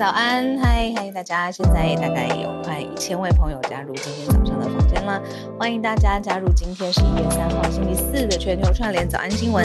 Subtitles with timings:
[0.00, 0.58] 早安！
[0.58, 1.52] 嗨嗨，大家！
[1.52, 5.22] 现在大概有快一千位朋友加入今天早上的房间啦，
[5.58, 9.62] 欢迎大家加入今天十一月三号星期四的全球串联早安新闻。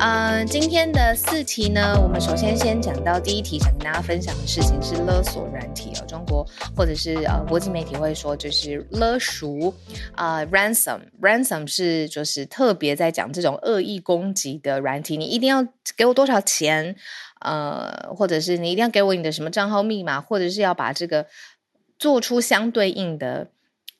[0.00, 6.46] 嗯，今天的四题呢，我们首先先讲到第一题，想跟大家分享的事情是勒索软体哦，中国
[6.76, 9.72] 或者是呃国际媒体会说就是勒赎
[10.14, 16.94] 啊，ransom，ransom 是就是特别在讲这种恶意攻击的软体，你一定要给我多少钱？
[17.44, 21.26] 呃，或者是你一定要给我你的什么账号密码，或者是要把这个
[21.98, 23.48] 做出相对应的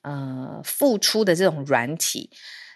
[0.01, 2.29] 呃付出的这种软体，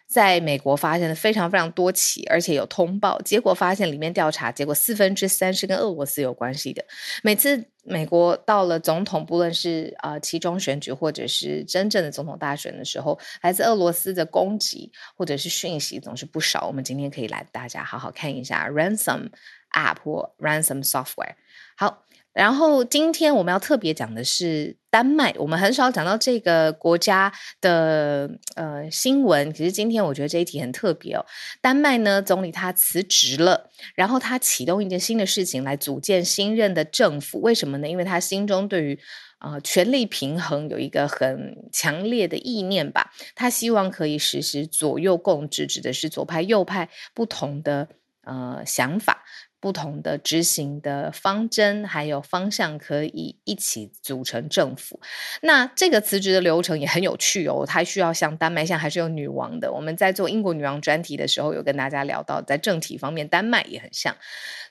[0.08, 6.84] 在美国发现了非常非常多起，而且有通报，结果发现里面调查结果四分之三是跟俄罗斯有关系的。
[7.22, 16.66] 每次美国到了总统，不论是啊其中选举或者是真正的总统大选的时候，来自俄罗斯的攻击或者是讯息总是不少。
[16.68, 19.30] 我们今天可以来大家好好看一下 ransom。
[19.74, 21.36] App 或 ransom software。
[21.76, 25.34] 好，然后今天我们要特别讲的是丹麦。
[25.38, 27.32] 我们很少讲到这个国家
[27.62, 31.26] 的呃新闻，可是今天我觉得这一题很特别哦。
[31.62, 37.40] 丹麦呢，总理他辞职了，然后他启动一件新的事情来组建新任的政府。
[37.42, 37.88] 为什么呢？
[37.88, 39.00] 因为他心中对于
[39.38, 43.12] 啊权力平衡有一个很强烈的意念吧。
[43.36, 47.88] 他希望可以实施左右共治，指的是左派右派不同的
[48.24, 49.24] 呃想法。
[49.62, 55.02] 不同的执行的方针还有方向可以一起组成政府。
[55.42, 59.72] 那这个辞职的流程也很有趣哦，它需要像丹麦现在还是有女王的。
[59.74, 64.16] 我们在做英国女王专题的时候，有跟大家聊到，在政体方面，丹麦也很像。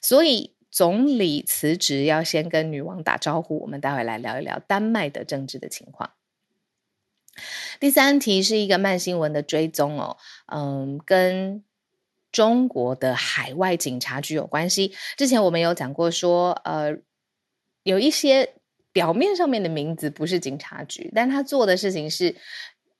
[0.01, 3.61] 所以总理辞职要先跟女王打招呼。
[3.61, 6.13] 我们待会来聊一聊丹麦的政治的情况。
[7.79, 10.17] 第三题是一个慢新闻的追踪哦，
[10.47, 11.63] 嗯，跟。
[12.33, 14.95] 中国的海外警察局有关系。
[15.17, 16.97] 之前我们有讲过，说呃，
[17.83, 18.55] 有一些
[18.93, 22.37] 表面上面的名字不是警察局，但他做的事情是。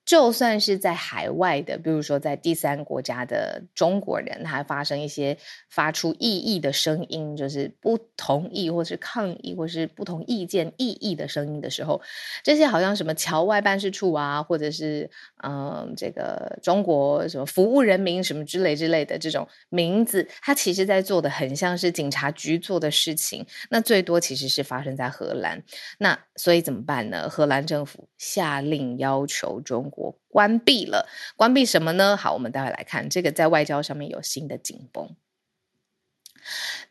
[0.09, 5.37] 就算是在海外的，比如说在第三国家的中国人，他发生一些
[5.69, 12.01] 发出异议的声音，就是不同意或是抗议或是不同意见异议的声音的时候，
[12.43, 15.11] 这些好像什么侨外办事处啊，或者是
[15.45, 23.45] 嗯这个中国什么服务人民什么之类之类的这种名字，他其实在做的很像是警察局做的事情。
[23.69, 25.63] 那最多其实是发生在荷兰。
[25.99, 27.29] 那所以怎么办呢？
[27.29, 29.87] 荷兰政府下令要求中。
[29.91, 32.17] 国我关闭了，关闭什么呢？
[32.17, 35.17] 好，我们待会来看这个在外交上面有新的紧绷。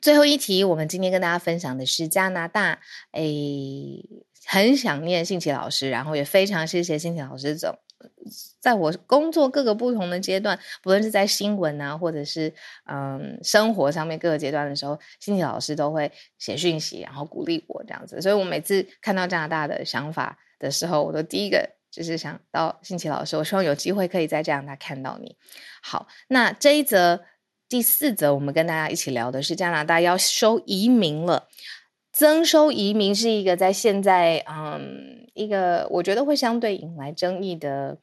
[0.02, 2.82] 最后一题，我们今天跟大家分享的是加拿大。
[3.14, 4.04] 诶，
[4.46, 7.80] 很想念信奇老师，然后也非常谢谢信奇老师总
[8.60, 12.54] 在我工作各个不同的阶段，不论是在新闻啊，或者是
[12.86, 18.22] 嗯生活上面各个阶段的时候，信奇老师都会写讯息，然后鼓励我这样子。
[18.22, 21.77] 所以我每次看到加拿大的想法的时候，我都第一个。
[21.98, 25.36] 就是想到新奇老师，我希望有机会可以再这样他看到你。
[25.82, 27.24] 好，那这一则
[27.68, 31.48] 第四则，我们跟大家一起聊的是加拿大要收移民了，
[32.14, 37.98] 增收移民是一个在现在嗯一个我觉得会相对引来争议的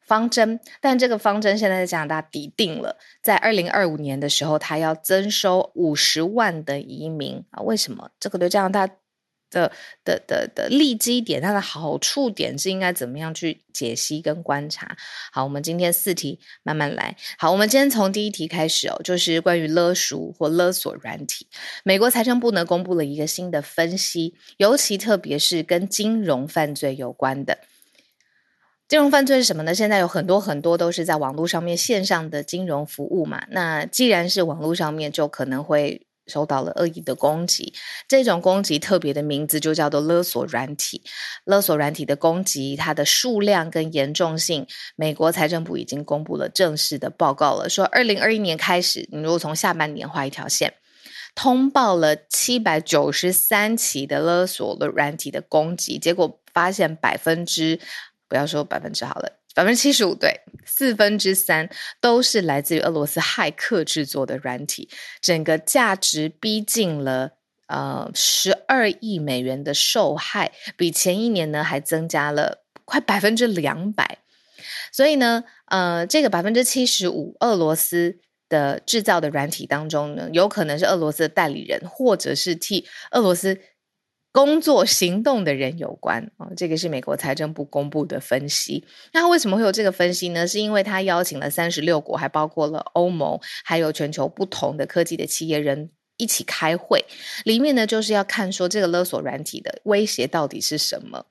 [0.00, 7.60] 方针，但这个方针现在在加拿大抵定了，在二零二五年的时候，他要增收五十万的移民啊？
[7.60, 8.94] 为什么这个对加拿大？
[9.50, 9.72] 的
[10.04, 14.96] 的的的利基点，它的好处点是应该怎么样去解析跟观察？
[15.32, 17.16] 好，我们今天四题慢慢来。
[17.38, 21.46] 好，我们今天从第一题开始哦，就是关于勒赎或勒索软体。
[21.84, 27.58] 美国财政部呢公布了一个新的分析，尤其特别是跟金融犯罪有关的。
[28.88, 29.74] 金融犯罪是什么呢？
[29.74, 33.46] 现在有很多很多都是在网络上面线上的金融服务嘛。
[33.50, 36.07] 那既然是网络上面，就可能会。
[36.28, 37.72] 受到了恶意的攻击，
[38.06, 41.02] 这种攻击特别的名字就叫做勒索软体。
[41.44, 44.66] 勒索软体的攻击，它的数量跟严重性，
[44.96, 50.74] 美国财政部已经公布了正式的报告了，说二零二一年开始，你如果从下半年画一条线，
[51.34, 57.80] 通报了七百九十三起的勒索的软体的攻击，结果发现百分之，
[58.28, 59.37] 不要说百分之好了。
[59.58, 61.68] 百分之七十五对，四分之三
[62.00, 64.88] 都是来自于俄罗斯骇客制作的软体，
[65.20, 67.32] 整个价值逼近了
[67.66, 74.18] 呃十二亿美元的受害，比前一年呢还增加了快百分之两百。
[74.92, 83.60] 所以呢，呃，这个百分之七十五俄罗斯的制造的软体当中呢，有可能是俄罗斯的代理人，或者是替俄罗斯。
[84.38, 88.84] 工作行动的人有关啊，这个是美国财政部公布的分析。
[89.12, 90.46] 那为什么会有这个分析呢？
[90.46, 97.04] 是因为他邀请了三十六国，还包括了欧盟，还有全球不同的科技的企业人一起开会，
[97.42, 101.26] 里面呢就是要看说这个勒索软体的威胁到底是什么。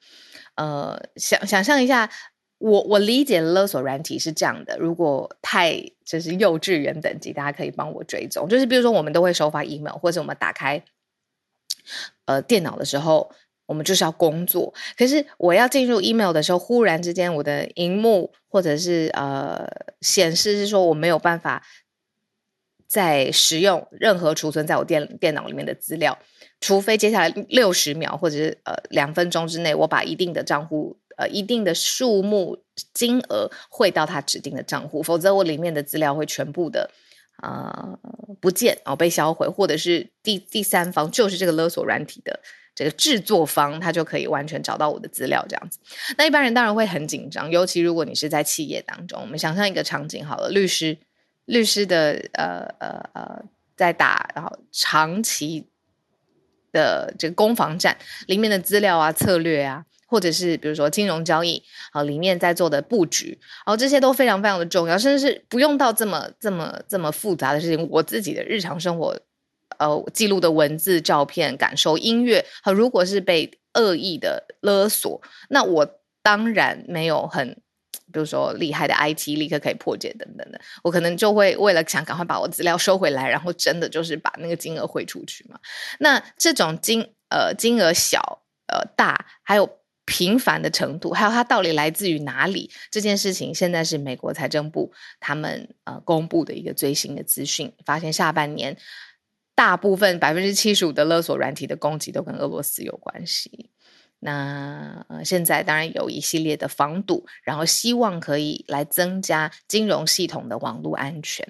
[0.56, 2.10] 呃，想想象一下，
[2.58, 8.50] 我我理解勒索软体是这样的，如果太就是幼稚园等级，大家可以帮我追踪。
[8.50, 10.84] 就是比如说，我们都会收发 email，或者我们打开
[12.26, 13.32] 呃电脑的时候，
[13.66, 14.74] 我们就是要工作。
[14.98, 19.68] 可是我要进入 email 的时候，忽然之间我的荧幕或者是呃
[20.02, 21.64] 显示是说我没有办法。
[22.90, 26.18] 在使用任何储存在我电电脑里面的资料，
[26.62, 32.58] 除非接下来六十秒或者是呃两分钟之内，我把一定的账户呃一定的数目
[32.94, 36.90] 金额汇到他指定的账户，否则我里面的资料会全部的
[37.38, 37.98] 啊
[38.40, 42.40] 不见哦被销毁，或者是第第三方就是这个勒索软体的
[42.76, 45.80] 这个制作方，他就可以完全找到我的资料这样子。
[46.18, 50.98] 那一般人当然会很紧张，尤其如果你是在企业当中，我们想象一个场景好了，律师。
[51.48, 53.46] 律师的呃呃呃，
[53.78, 55.66] 在打然后长期
[56.74, 61.62] 的这个攻防战里面的资料啊、策略啊，或者是比如说金融交易
[61.92, 67.88] 啊里面在做的布局，然后这些都非常非常的重要，甚至是不用到这么这么这么复杂的事情。
[67.92, 69.20] 我自己的日常生活
[69.78, 77.62] 呃记录的文字、照片、感受、音乐，和如果是被恶意的勒索，那我当然没有很。
[78.10, 85.60] 比如说厉害的 IT 立刻可以破解等等的，我可能就会为了想赶快把我资料收回来，然后真的就是把那个金额汇出去嘛。
[86.00, 89.70] 那这种金呃金额小呃大，还有
[90.08, 98.78] 频繁的程度，还有它到底来自于哪里这件事情，现在是美国财政部他们呃公布的一个最新的资讯，发现下半年
[99.54, 103.70] 大部分百分之七十五的勒索软体的攻击都跟俄罗斯有关系。
[104.20, 111.46] 那呃，现在当然有一系列的防堵，然后希望可以来增加金融系统的网络安全。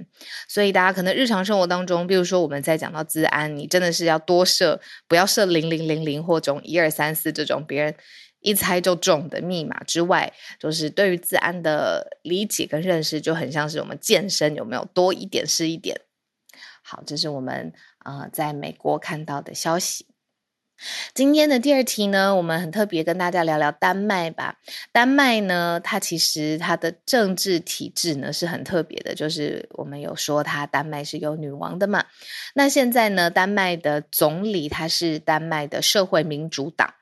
[0.50, 7.96] 所以大家可能日常生活当中，比如说我们在讲到资安，你真的是要多设，不要设零零零零或种一二三四这种别人
[8.48, 16.00] 一猜就中的密码之外，就是对于治安的理解跟认识，就很像是我们健身有没有多一点是一点。
[16.82, 17.74] 好，这是我们
[18.06, 20.06] 呃在美国看到的消息。
[21.14, 24.60] 今天的第二题呢，我们很特别跟大家聊聊丹麦吧。
[24.92, 32.06] 丹麦呢，它其实它的政治体制呢是很特别的，就是我们有说它丹麦是有女王的嘛。
[32.54, 36.94] 那现在呢，丹麦的总理他是丹麦的社会民主党，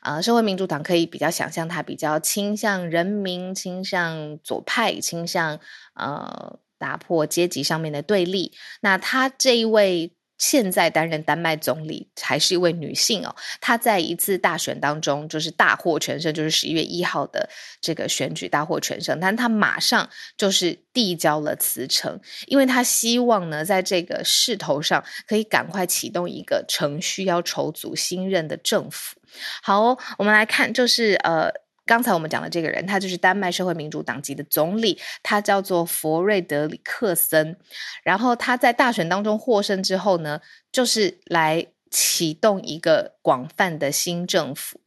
[0.00, 5.58] 啊，社会民主党可以比较想象它比较倾向人民，倾向左派，倾向
[5.94, 8.52] 呃打破阶级上面的对立。
[8.80, 10.12] 那他这一位。
[10.40, 17.48] 现在担任丹麦总理还是一位女性哦，她在一次大选当中就是大获全胜，就是十一月一号的
[17.80, 20.08] 这个选举大获全胜，但她马上
[20.38, 29.20] 就是递交了辞呈，因为她希望呢，在这个势头上可以赶快启动一个程序，要筹组新任的政府。
[29.62, 31.52] 好，我们来看，就是呃。
[31.90, 37.58] 刚才我们讲的这个人，他就是丹麦社会民主党籍的总理，他叫做弗瑞德里克森。
[38.04, 40.40] 然后他在大选当中获胜之后呢，
[40.70, 44.80] 就是来启动一个广泛的新政府。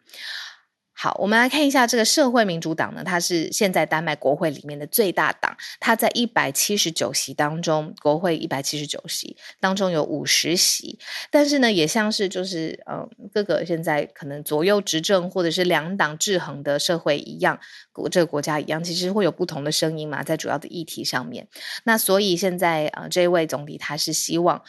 [1.04, 10.98] 好，我们来看一下这个社会民主党呢，它是现在丹麦国会里面的最大党，它在一百七十九席当中，国会一百七十九席当中有五十席，
[11.30, 17.60] 但是呢，也像是就是嗯，各个现在可能左右执政或者是两党制衡的社会一样，
[17.92, 21.46] 国这个国家一样，其实会有不同的声音嘛，在主要的议题上面。
[21.84, 24.64] 那所以现在啊，这位总理他是希望。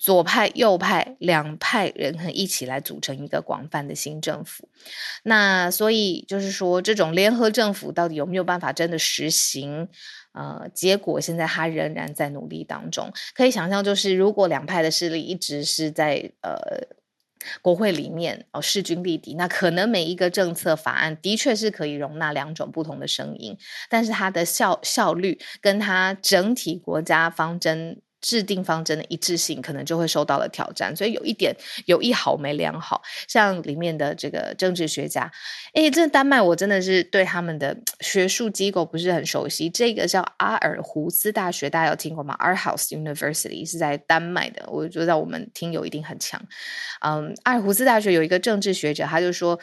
[0.00, 4.66] 左派、右派两派人可一起来组成一个广泛的新政府。
[5.24, 9.88] 那所以就是说，这种联合政府到底有没有办法真的实行？
[10.32, 13.12] 呃，结果现在他仍然在努力当中。
[13.34, 16.56] 可以想象，就是如果两派的势力一直是在呃
[17.60, 23.58] 国会里面哦势均力敌，那可能每一个政策法案的确是可以容纳两种不同的声音，
[23.90, 28.00] 但是它的效效率跟它整体国家方针。
[28.20, 31.54] 制定方针的一致性可能就会受到了挑战，所以有一点
[31.86, 33.02] 有一好没两好。
[33.26, 35.30] 像里面的这个政治学家，
[35.74, 39.70] 诶，这丹麦我真的是对他们的学术机构不是很熟悉。
[39.70, 46.40] 这个叫阿尔胡斯大学，大家有听过吗？Arhus University 是在丹麦的，我觉得我们听友一定很强。
[47.00, 49.58] 嗯，阿尔胡斯大学有一个政治学者，他就说，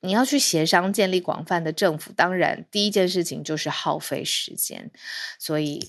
[0.00, 4.90] 你要去协商建立广泛的政府，当然第一件事情就是耗费时间，
[5.38, 5.86] 所以。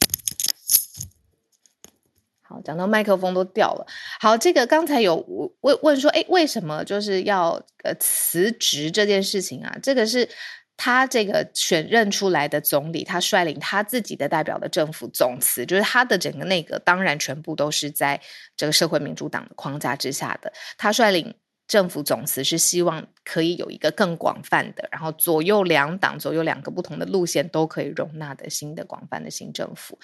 [2.52, 3.88] 好，讲到麦克风都掉了。
[4.20, 5.16] 好，这个刚才有
[5.62, 7.52] 问问说，哎，为什么就是要
[7.84, 9.74] 呃辞职这件事情啊？
[9.82, 10.28] 这个是
[10.76, 18.20] 他这个选任出来的总理，他率领他自己的代表的政府总辞，就是他的整个内阁，当然全部都是在
[18.58, 20.52] 这个社会民主党的框架之下的。
[20.78, 21.34] 他率领
[21.72, 29.98] 政府总辞是希望可以有一个更广泛的，然后左右两党、左右两个不同的路线都可以容纳的新的广泛的新政府。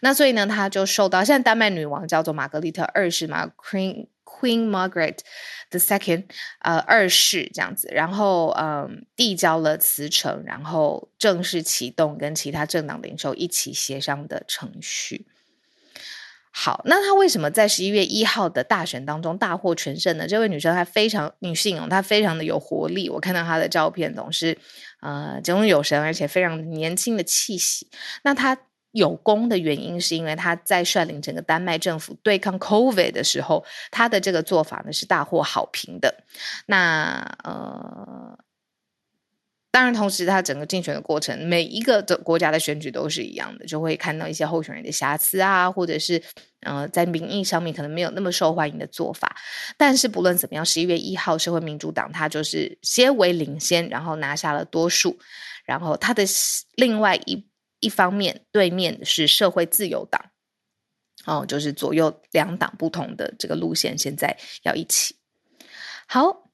[0.00, 4.08] 那所以呢，他就受到现在丹麦女王叫做玛格丽特二世嘛，Queen。
[4.24, 5.18] Queen Margaret
[5.70, 6.24] the Second，
[6.60, 15.26] 呃，二世这样子，然后嗯，递交了辞呈，然后正式启动跟其他政党领袖一起协商的程序。
[16.52, 20.26] 好，那她为什么在十一月一号的大选当中大获全胜呢？
[20.28, 24.56] 这位女生她非常女性哦，她非常的有活力，我看到她的照片总是
[25.00, 27.88] 呃炯炯有神，而且非常年轻的气息。
[28.22, 28.56] 那她。
[28.94, 36.14] 有功的原因是因为他在率领整个丹麦政府对抗 COVID 的时候，他的这个做法呢是大获好评的。
[36.66, 38.38] 那呃，
[39.72, 46.22] 当然，同时他整个竞选的过程，每一个的国家的选举都是一样的，就会看到一些候选人的瑕疵啊，或者是
[46.60, 49.34] 呃在民意上面可能没有那么受欢迎的做法。
[49.76, 55.18] 但是不论怎么样，十一月一号，社会民主党他就是先为领先，然后拿下了多数，
[55.64, 56.22] 然后他的
[56.76, 57.48] 另外一。
[57.84, 60.26] 一方面，对面是社会自由党，
[61.24, 65.16] 哦，就是左右两党不同的这个路线，现在要一起。
[66.06, 66.51] 好，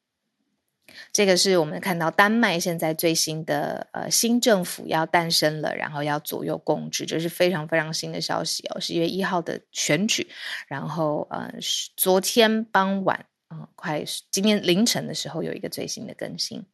[1.13, 8.79] 这个是我们看到丹麦现在最新的呃新政府要诞生了，然后要左右共治，这是非常非常新的消息哦。
[8.81, 10.29] 十一月一号的选举，
[10.69, 11.53] 然后呃，
[11.97, 16.65] 昨天傍晚啊，快今天凌晨的时候有一个最新的更新。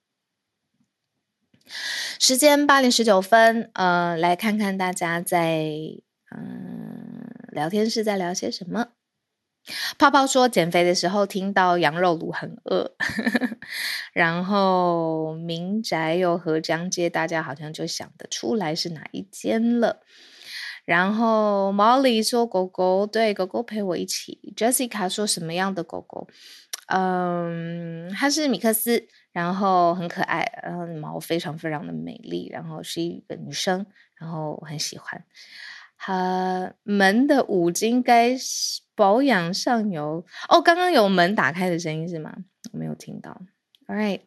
[2.19, 5.65] 时间八点十九分，呃，来看看大家在
[6.37, 8.89] 嗯聊天室在聊些什么。
[9.99, 12.95] 泡泡说减肥的时候听到羊肉炉很饿，
[14.13, 20.01] 然后民宅有河江街，大家好像就想得出来是哪一间了。
[20.85, 24.53] 然后 Molly 说狗狗对狗狗陪我一起。
[24.57, 26.29] Jessica 说什么样的狗狗？
[26.89, 29.07] 嗯，它是米克斯。
[29.33, 35.25] 然后很可爱，然后毛非常非常的美丽，然后是一个女生，然后我很喜欢。
[35.99, 38.37] 它门的五金该
[38.95, 42.35] 保养上油哦，刚刚有门打开的声音是吗？
[42.73, 43.41] 我没有听到。
[43.87, 44.21] All right，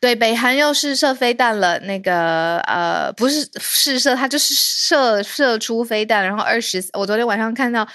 [0.00, 7.88] 对，北韩又试射飞弹了，那个呃不是试射，它就是射射出飞弹，然后二十，我昨天晚上看到，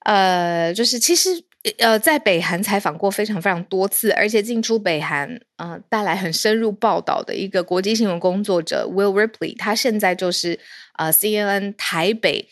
[0.00, 1.44] 呃，就是其实。
[1.78, 10.60] 呃，在北韩采访过非常非常多次，而且进出北韩，呃，带来很深入报道的一个国际新闻工作者 Will Ripley，他现在就是
[10.98, 12.46] 呃 CNN 台北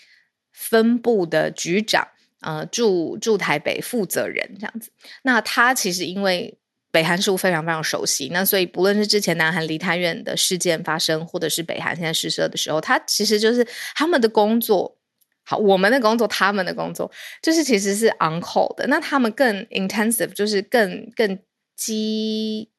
[0.52, 2.06] 分部的局长，
[2.40, 4.90] 呃，驻驻台北负责人这样子。
[5.22, 6.56] 那他其实因为
[6.90, 14.98] 北韩事务非常非常熟悉，那所以不论是之前南韩梨泰院的事件发生，或者是北韩现在试射的时候，他其实就是他们的工作。
[15.44, 17.10] 好，我们的工作，他们的工作，
[17.42, 18.86] 就是其实是 on call 的。
[18.86, 21.36] 那他们更 intensive，就是更更
[21.74, 22.70] 激，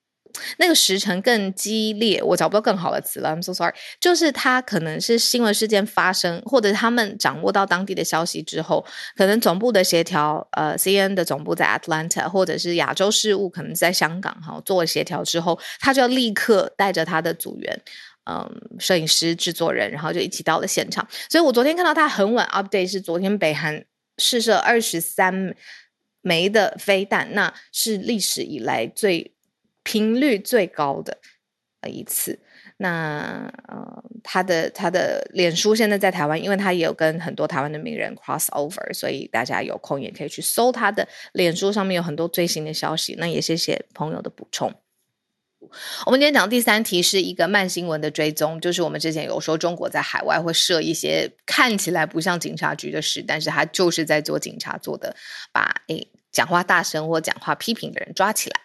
[0.58, 2.22] 那个时程更激烈。
[2.24, 3.74] 我找不到更好的词了，I'm so sorry。
[4.00, 8.86] 就是他可能是新闻事件发生，或者他们掌握到当地的消息之后，
[9.16, 17.82] 可能总部的协调，呃，CN 的总部在 Atlanta，或者是亚洲事务可能在香港，哈，做了协调之后，他就要立刻带着他的组员。
[18.26, 18.50] 嗯，
[18.80, 21.06] 摄影师、制作人，然后就一起到了现场。
[21.30, 23.84] 所以我昨天看到他很晚 update，是昨天北韩
[24.18, 25.54] 试射二十三
[26.22, 29.34] 枚的飞弹，那是历史以来最
[29.84, 31.18] 频率最高的
[31.82, 32.40] 呃一次。
[32.78, 43.16] 那呃，他的他的脸书现在在台湾，因为他也有跟很多台湾的名人 cross over，所以大家有空也可以去搜他的脸书，上面有很多最新的消息。
[43.18, 44.74] 那也谢谢朋友的补充。
[46.06, 55.16] 我们今天讲第三题是一个慢新闻的追踪，就是我们之前有说中国在海外会设一些看起来不像警察局的事，但是他就是在做警察做的，
[55.54, 58.60] 把诶讲话大声或讲话批评的人抓起来。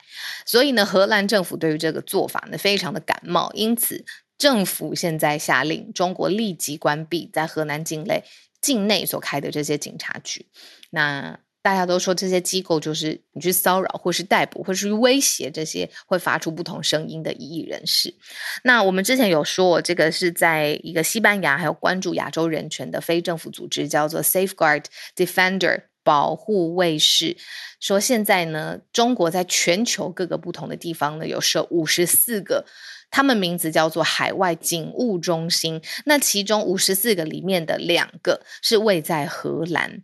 [0.44, 4.04] 所以呢，荷兰政府对于这个做法呢非常的感冒，因此
[4.36, 8.24] 政府现在下令中国立即关闭在河南境内
[8.60, 10.46] 境内所开的这些警察局。
[10.90, 18.14] 那大家都说这些机构就是你去骚扰，或是逮捕，或是去威胁这些会发出不同声音的异议人士。
[18.62, 24.84] 那我们之前有说，这个是在一个西班牙还有关注亚洲人权的非政府组织，叫做 Safeguard
[25.14, 27.36] Defender 保护卫士，
[27.80, 32.64] 说现在呢，中国在全球各个不同的地方呢，有设五十四个，
[33.10, 35.82] 他们名字叫做海外警务中心。
[36.06, 40.02] 那其中五十四个里面的两个是位在荷兰，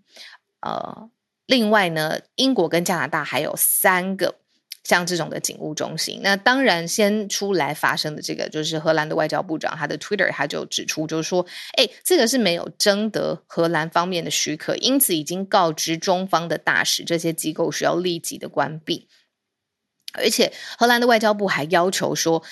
[0.61, 1.09] 呃。
[1.47, 4.35] 另外呢，英国跟加拿大还有三个
[4.85, 6.21] 像这种的警务中心。
[6.23, 11.45] 那当然，先出来发生的这个就是荷兰的外交部长，他的 Twitter 他就指出，就是说，
[11.77, 19.09] 哎，这个是没有征得荷兰方面的许可，因此已经告知中方的大使，这些机构需要立即的关闭。
[20.13, 22.45] 而且，荷兰的外交部还要求说，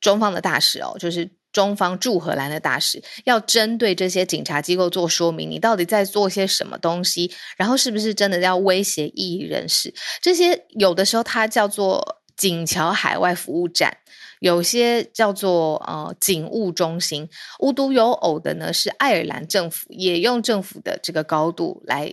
[0.00, 9.94] 中方的大使哦，就是中方驻荷兰的大使，要针对这些警察机构做说明，你到底在做些什么东西，然后是不是真的要威胁异议人士？
[10.20, 13.96] 这些有的时候它叫做警桥海外服务站，
[14.40, 17.28] 有些叫做呃警务中心。
[17.60, 22.12] 无独有偶的呢，是爱尔兰政府也用政府的这个高度来，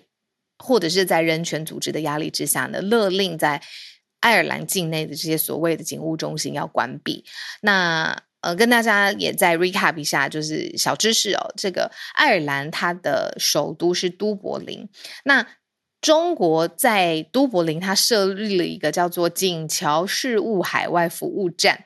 [0.59, 3.61] 或者是在人权组织的压力之下呢，勒令在。
[4.21, 7.25] 爱尔兰境内的这些所谓的警务中心要关闭。
[7.59, 11.53] 那呃，跟大家也再 recap 一下，就是小知识哦。
[11.55, 14.89] 这个爱尔兰它的首都是都柏林。
[15.23, 15.47] 那
[16.01, 21.85] 中国在都柏林，它设立了一个叫做警桥事务海外服务站。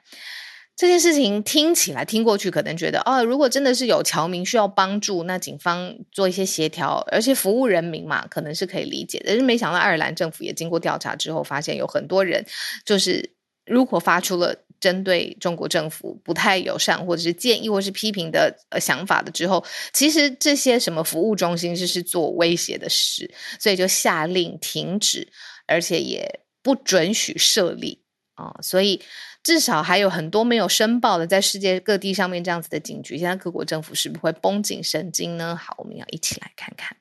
[0.78, 9.28] 这件事情听起来听过去，可能觉得哦，如果真的是有侨民需要帮助，那警方做一些协调，而且服务人民嘛，可能是可以理解的。
[9.28, 12.46] 但是没想到爱尔兰政府也经过调查之后，发现有很多人
[12.84, 13.35] 就是
[13.66, 25.28] 如果发出了针对中国政府不太友善，或者是建议，或是批评的呃想法的之后，其实这些什么服务中心是是做威胁的事，所以就下令停止，
[25.68, 28.04] 而且也不准许设立
[28.36, 29.02] 啊，所以。
[29.46, 35.56] 至少还有很多没有申报的，在世界各地上面这样子的警局，现在各国政府是不是会绷紧神经呢？
[35.56, 36.98] 好，我们要一起来看看。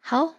[0.00, 0.36] 好，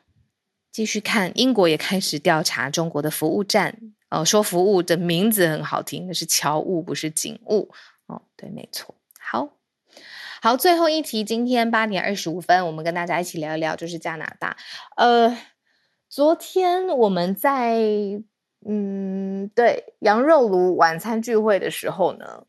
[0.71, 3.77] 继续看，英国也开始调查中国的服务站。
[4.15, 7.69] 哦，说服务的名字很好听，那是侨务，不是警务。
[8.05, 8.95] 哦，对，没错。
[9.19, 9.49] 好，
[10.41, 14.55] 好，最后一题，今天八点二十五分，我们跟大家一起聊一聊，就是加拿大。
[14.95, 15.37] 呃，
[16.09, 18.23] 昨天我们在。
[18.67, 22.45] 嗯，对，羊肉炉晚餐聚会的时候呢，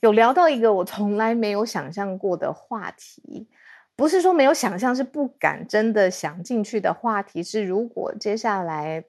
[0.00, 3.50] 有聊到一个我从来没有想象过的话题，
[3.94, 7.42] 不是说没有想象，是不敢真的想进去的话题。
[7.42, 9.04] 是如果接下来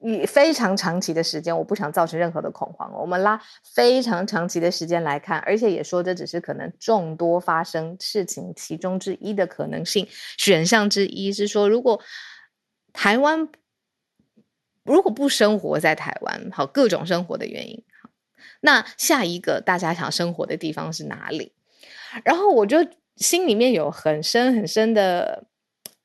[0.00, 3.40] 以非常长期的时间，我不想造成任何的恐慌，我们拉
[3.74, 10.06] 非常长期的时间来看，而且也说这只是可能众多发生事情其中之一的可能性
[10.36, 12.00] 选项之一，是说如果
[12.92, 13.48] 台湾。
[14.84, 17.84] 如果不生活在台湾，好各种生活的原因，
[18.62, 21.52] 那下一个大家想生活的地方是哪里？
[22.24, 22.78] 然后我就
[23.16, 25.44] 心里面有很深很深的，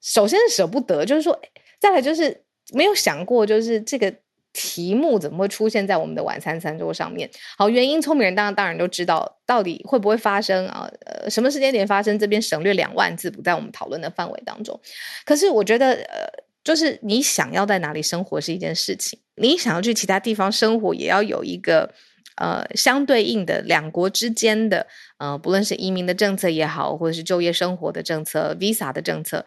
[0.02, 1.42] 首先是舍不得，就是说，
[1.80, 2.43] 再来就是
[2.74, 4.14] 没有想过，就是这个
[4.52, 7.30] 题目怎么会出现在我们的晚餐餐桌上面？
[7.58, 10.90] 好，原因聪明人当然当然都知道，到底会不会发生啊？
[11.06, 12.20] 呃，什么时间点发生？
[12.20, 14.80] 这边省略两万字，不在我们讨论的范围当中。
[15.26, 16.44] 可是我觉得，呃。
[16.64, 21.94] 就是你想要在哪里生活是一件事情，你想要去其他地方生活，也要有一个
[22.38, 29.46] 呃相对应的两国之间的呃，不论是移民的政策也好，或者是就业生活的政策、visa 的政策，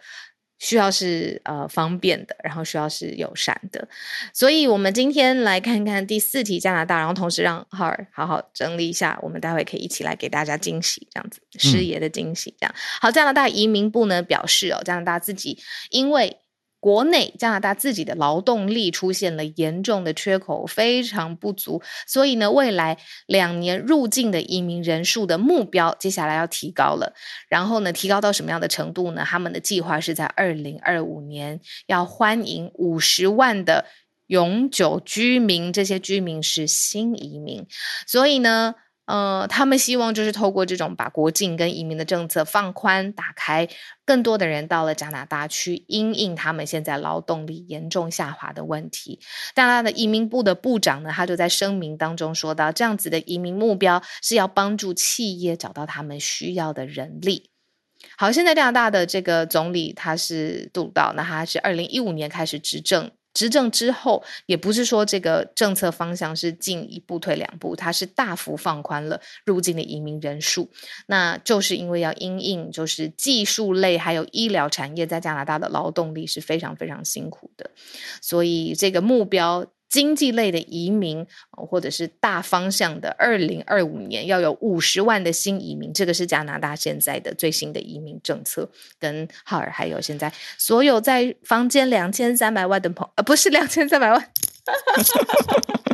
[0.59, 3.88] 需要是呃方便的，然后需要是友善的。
[4.33, 12.55] 所以，我们今天来看看第四题加拿大，然后同时让浩尔好好整理一下，我们待会可以一起来给大家惊喜，这样子师爷的惊喜。
[12.59, 15.59] 这样好，加拿大移民部呢表示哦，加拿大自己
[15.90, 16.38] 因为。
[16.79, 27.12] 国内加拿大自己的劳动力出现了严重的缺口，非常不足，所以呢，未来两年入境的移民人数的目标，接下来要提高了。
[27.49, 29.25] 然后呢，提高到什么样的程度呢？
[29.27, 33.87] 他们的计划是在二零二五年要欢迎五十万的
[34.29, 37.67] 永久居民，这些居民是新移民，
[38.07, 38.75] 所以呢。
[39.07, 43.69] 呃，他们希望就是透过这种把国境跟移民的政策放宽、打开，
[44.05, 49.21] 更多的人到了加拿大去，因应他们现在劳动力严重下滑的问题。
[49.55, 57.51] 加拿大的移民部的部长呢，他就在声明当中说到，这样子的移民目标是要帮助企业找到他们需要的人力。
[58.19, 63.11] 好，现在加拿大的这个总理他是杜道，那他是二零一五年开始执政。
[63.37, 70.70] 执政之后，也不是说这个政策方向是进一步退两步，它是大幅放宽了入境的移民人数。
[71.07, 77.70] 那就是因为要因应，就是技术类还有医疗产业在加拿大的劳动力是非常非常辛苦的，
[78.22, 79.66] 所以这个目标。
[79.88, 88.68] 经济类的移民，或者是大方向的，二零二五年要有五十万的新移民，这个是加拿大现在的最新的移民政策。
[88.99, 94.31] 跟哈尔还有现在所有在房间两千三百万的朋，呃，不是两千三百万，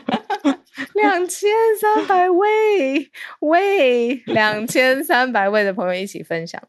[1.03, 3.11] 两千三百位，
[3.41, 6.63] 喂，两千三百位的朋友一起分享。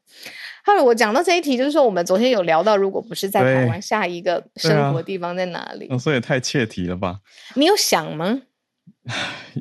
[0.65, 5.89] 还有我讲到这一题，就是说我们昨天有聊到，如果不是在台湾，下一个生活地方在哪里？
[5.99, 7.19] 所以太切题了吧？
[7.55, 8.41] 你有想吗？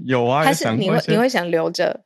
[0.04, 2.04] 有啊，还是你会你会想留着？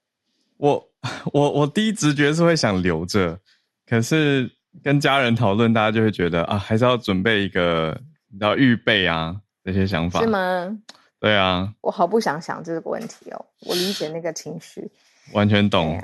[0.57, 0.89] 我
[1.33, 3.39] 我我第一直觉是会想留着，
[3.87, 4.51] 可是
[4.83, 8.01] 跟家人讨论，大家就会觉得啊，还是要准备一个
[8.41, 10.75] 要预备啊这些想法是吗？
[11.21, 14.91] 对啊，我好不想想这个问题哦，我理解那个情绪，
[15.33, 16.01] 完全懂，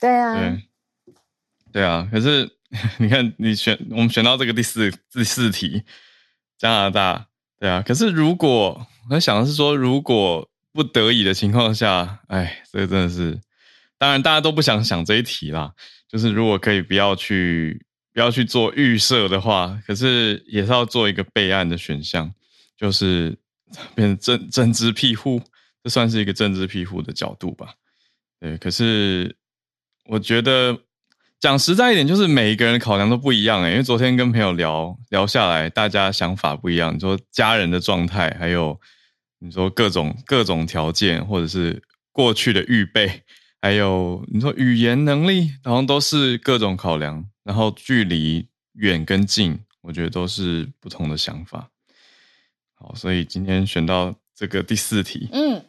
[0.00, 0.58] 对啊。
[1.72, 2.48] 对啊，可是
[2.98, 5.82] 你看，你选我们选到这个第四第四题，
[6.58, 7.26] 加拿大，
[7.58, 7.80] 对啊。
[7.80, 13.40] 可是如果我在想的是说，如果不得已的情况下，哎，这个真的是，
[13.96, 15.72] 当然大家都不想想这一题啦。
[16.06, 22.30] 就是如果可以不要去不要去做预设的话，可是也是要做一个备案的选项，
[22.76, 23.38] 就是
[23.94, 25.40] 变成政政治庇护，
[25.82, 27.74] 这算是一个政治庇护的角度吧。
[28.40, 29.36] 对，可是
[30.06, 30.78] 我觉得。
[31.40, 33.72] 讲实在一点，就是每一个人的考量都不一样哎。
[33.72, 36.94] 因为昨天跟朋友聊聊下来，大家想法不一样。
[36.94, 38.80] 你说家人的状态，还有
[39.40, 41.82] 你说各种各种条件，或者是
[42.12, 43.24] 过去的预备，
[43.60, 47.28] 还有你说语言能力，然后都是各种考量。
[47.42, 51.71] 然后距离远跟近，我觉得都是不同的想法。
[52.82, 55.64] 好，所以今天选到这个第四题，嗯，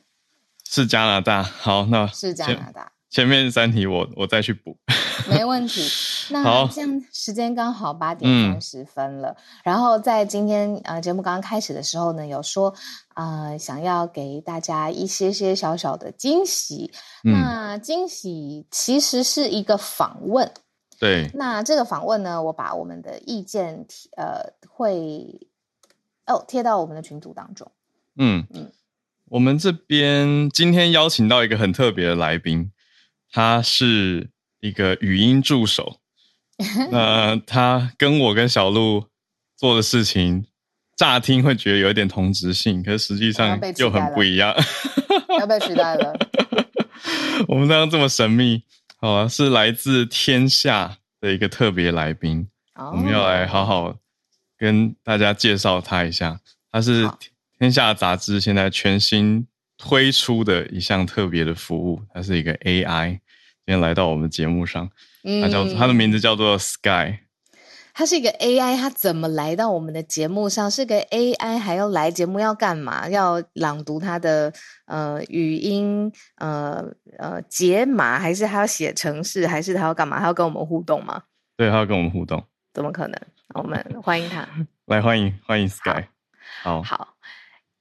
[0.67, 1.43] 是加拿大。
[1.43, 2.91] 好，那是加拿大。
[3.11, 4.75] 前面三题我我再去补，
[5.29, 5.87] 没问题。
[6.31, 9.37] 那这样时间刚好八点三十分了。
[9.63, 12.73] 然后在今天呃节目刚刚开始的时候呢，有说
[13.09, 16.91] 啊想要给大家一些些小小的惊喜。
[17.21, 20.51] 那惊喜其实是一个访问。
[20.97, 21.29] 对。
[21.35, 23.85] 那这个访问呢，我把我们的意见
[24.17, 25.47] 呃会
[26.27, 27.71] 哦贴到我们的群组当中。
[28.17, 28.71] 嗯嗯，
[29.25, 32.71] 我们这边今天邀请到一个很特别的来宾。
[33.35, 35.97] 他是一个语音助手，
[36.91, 39.05] 那他跟我跟小鹿
[39.57, 40.45] 做的事情，
[40.95, 44.55] 乍听会觉得有一点同质性，可是实际上又很不一样。
[45.39, 46.13] 要被取代了？
[47.49, 48.63] 我们刚刚这么神秘，
[48.97, 53.97] 好，是来自天下的一个特别来宾，我们要来好好
[54.63, 56.39] 跟大家介绍他一下。
[56.71, 57.09] 他是
[57.59, 59.45] 天下杂志现在全新
[59.77, 63.09] 推出的一项特别的服务，它是一个 AI。
[63.09, 63.19] 今
[63.65, 64.89] 天来到我们节目上，
[65.41, 67.19] 他叫他的名字叫做 Sky，
[67.93, 70.71] 他是一个 AI，他怎么来到我们的节目上？
[70.71, 73.09] 是个 AI，还要来节目要干嘛？
[73.09, 74.53] 要朗读他的
[74.85, 76.85] 呃语音呃
[77.17, 80.19] 呃解码，还是他要写程式，还是他要干嘛？
[80.19, 81.23] 他要跟我们互动吗？
[81.57, 82.41] 对，他要跟我们互动，
[82.73, 83.19] 怎么可能？
[83.53, 84.47] 我们欢迎他，
[84.85, 86.05] 来欢迎欢迎 Sky，
[86.61, 86.81] 好。
[86.81, 87.09] 好。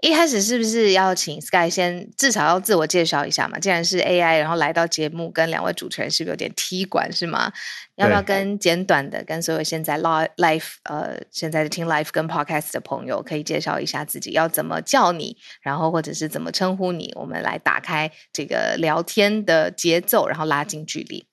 [0.01, 3.57] 一开始是不是要请 Sky 先至少要自我介绍一下嘛？
[3.61, 7.53] 既然是 AI，然后来到节目跟两位主持人是不是有点踢馆是吗？
[7.95, 17.13] 要不要跟简短的跟所有现在 live 呃现在的听 live 跟 podcast 的朋友可以介绍一下自己要怎么叫你，然后或者是怎么称呼你？
[17.15, 21.29] 我们来打开这个聊天的节奏，然后拉近距离。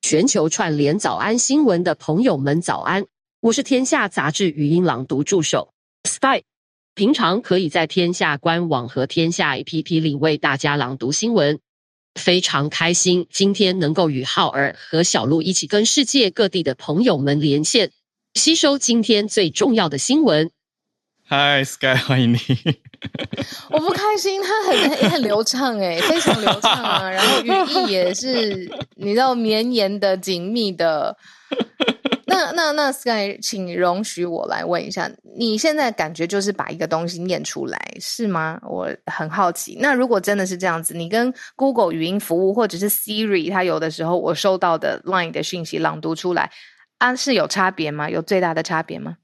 [0.00, 3.04] 全球串联早安新闻的朋友们早安，
[3.42, 5.74] 我是天下杂志语音朗读助手
[6.04, 6.44] Sky。
[6.94, 11.58] 平常可以在天下官网和天下 APP 里为大家朗读新闻，
[12.14, 17.90] 非常开心今天能够与浩儿和小鹿一起跟世界各地的朋友们连线，
[18.34, 20.52] 吸收今天最重要的新闻。
[21.28, 22.38] Hi Sky，欢迎你。
[23.70, 31.16] 我不开心，他很很流畅哎，非常流畅啊， 然后语义也是你知道绵延的、紧密的。
[32.32, 38.58] 那那那 Sky，请容许我来问一下，你现在感觉就是把一个东西念出来是吗？
[38.68, 39.76] 我很好奇。
[39.78, 46.50] 那如果真的是这样子，你跟 Google 语音服务或者是 Siri，它有的时候我收到的 Line 的讯息朗读出来，
[46.98, 48.08] 啊是有差别吗？
[48.08, 49.18] 有最大的差别吗？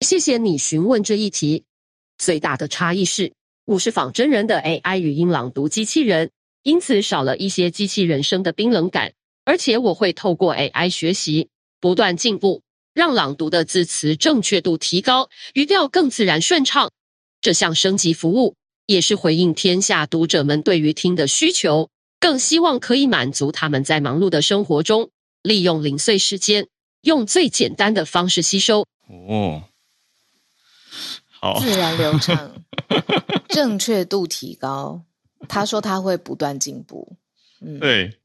[0.00, 1.64] 谢谢你询问这一题。
[2.18, 3.32] 最大的差异是，
[3.64, 6.30] 我是仿真人的 AI 语音朗读机器人，
[6.62, 9.12] 因此少了一些机器人声的冰冷感，
[9.46, 11.48] 而且我会透过 AI 学习。
[11.80, 12.62] 不断进步，
[12.92, 16.92] 让朗读的字词正确度提高，语调更自然顺畅。
[17.40, 18.54] 这项升级服务
[18.86, 21.88] 也是回应天下读者们对于听的需求，
[22.20, 25.10] 更希望可以满足他们在忙碌的生活中，
[25.42, 26.68] 利用零碎时间，
[27.00, 28.86] 用最简单的方式吸收。
[29.08, 29.64] 哦，
[31.30, 32.62] 好，自然流畅，
[33.48, 35.02] 正确度提高。
[35.48, 37.16] 他说他会不断进步。
[37.62, 38.19] 嗯，对。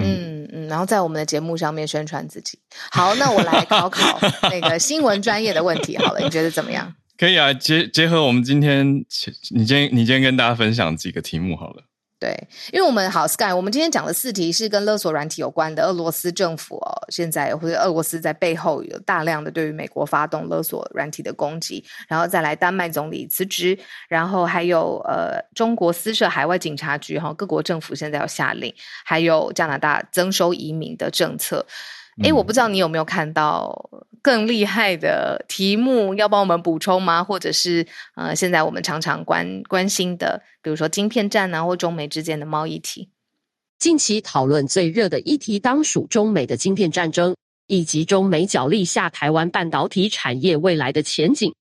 [0.00, 2.58] 嗯嗯，然后在我们的节目上面宣传自己。
[2.90, 6.94] 好，那我来考考那个新闻专业的问题好了，你觉得怎么样？
[7.18, 9.04] 可以啊，结结合我们今天，
[9.50, 11.84] 你今天你今天跟大家分享几个题目好了。
[12.22, 12.32] 对，
[12.72, 15.82] 因为我们好 Sky，我们今天讲的四题是跟勒索软体有关的。
[15.82, 28.72] 俄罗斯政府哦，现在或者俄罗斯在背后有大量的对于美国发动勒索软体的攻击，然后再来丹麦总理辞职，然后还有呃中国私设海外警察局哈，各国政府现在要下令，
[29.04, 31.66] 还有加拿大增收移民的政策。
[32.22, 33.90] 哎，我不知道你有没有看到
[34.22, 37.24] 更厉害的题目，要帮我们补充吗？
[37.24, 43.10] 或者是呃，现在我们常常关关心的，比如说晶片战啊，或中美之间的贸易题。
[43.78, 47.34] 近期讨论最热的议题当属中美的晶片战争，
[47.66, 51.52] 以及中美角力下台湾半导体产业未来的前景。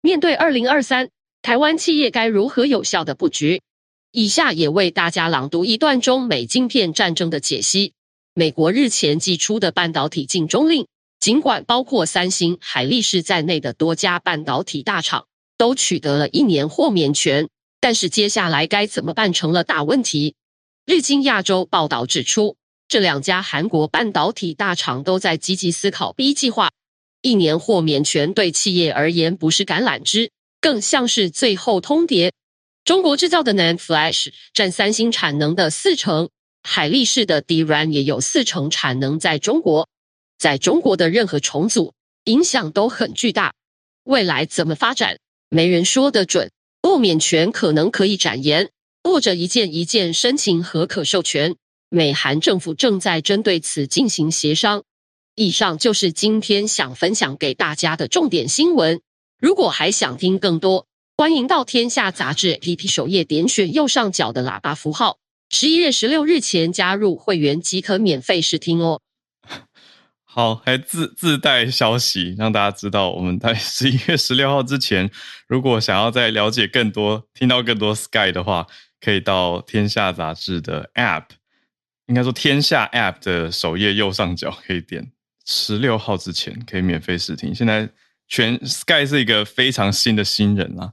[0.00, 1.08] 面对二零二三，
[1.40, 3.62] 台湾企业该如何有效的布局？
[4.10, 7.92] 以下也为大家朗读一段中美晶片战争的解析。
[8.34, 10.86] 美国日前寄出的半导体禁中令，
[11.20, 15.26] 尽管包括三星、海力士在内的多家半导体大厂
[15.56, 17.48] 都取得了一年豁免权，
[17.80, 20.36] 但是接下来该怎么办成了大问题。
[20.86, 22.56] 日经亚洲报道指出，
[22.88, 26.70] 这两家韩国半导体大厂都在积极思考 B 计划。
[27.20, 32.30] 一年豁免权对企业而言不是橄榄枝，更像是最后通牒。
[32.84, 36.30] 中国制造的 NAND Flash 占三星产能的四成。
[36.62, 39.88] 海力士的 DRAM 也有四成产能在中国，
[40.38, 43.54] 在中国的任何重组影响都很巨大。
[44.04, 45.18] 未来怎么发展，
[45.50, 46.50] 没人说得准。
[46.80, 48.70] 豁免权可能可以展延，
[49.02, 51.56] 或者一件一件申请和可授权。
[51.90, 54.84] 美韩政府正在针对此进行协商。
[55.34, 59.00] 以上就是今天想分享给大家的重点新闻。
[59.38, 65.18] 如果还想听更多，欢迎到天下杂志 APP 首页点选右上角的喇叭符号。
[65.50, 69.00] 十一月十六日前加入会员即可免费试听哦。
[70.30, 75.10] 好，还自自带消息让大家知道，我们在 十一月十六号之前，
[75.48, 78.66] 如果想要再了解更多、听到更多 Sky 的话，
[79.00, 81.24] 可以到天下杂志的 App，
[82.06, 85.10] 应该说天下 App 的首页右上角可以点
[85.46, 87.54] 十六号之前可以免费试听。
[87.54, 87.88] 现在
[88.28, 90.92] 全 Sky 是一个非常新的新人啊。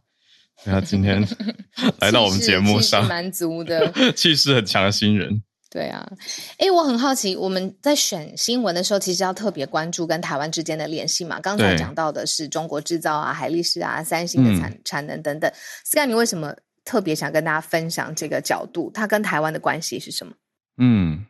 [0.63, 1.21] 他今天
[1.99, 5.43] 来到我们节目上，蛮足的， 气势很强的新人。
[5.75, 6.09] 对啊，
[6.57, 11.37] 哎，我很好奇，我们在选新闻的时候，其实要特别关注跟台湾之间的联系嘛。
[11.41, 15.51] 刚才讲到的是中国制造啊、海力士啊、三星的产产能等等。
[15.83, 18.89] Sky，你为什么特别想跟大家分享这个角度？
[18.93, 20.31] 它跟台湾的关系是什么？
[20.77, 21.25] 嗯，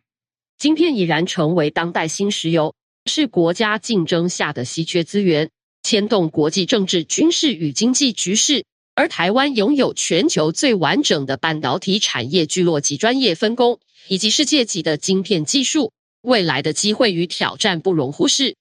[0.59, 2.75] 晶片已然成为当代新石油，
[3.07, 5.49] 是国家竞争下的稀缺资源，
[5.81, 8.63] 牵动国际政治、军事与经济局势。
[8.95, 18.55] 而台湾拥有全球最完整的半导体产业聚落及专业分工，以及世界级的晶片技术，未来的机会与挑战不容忽视。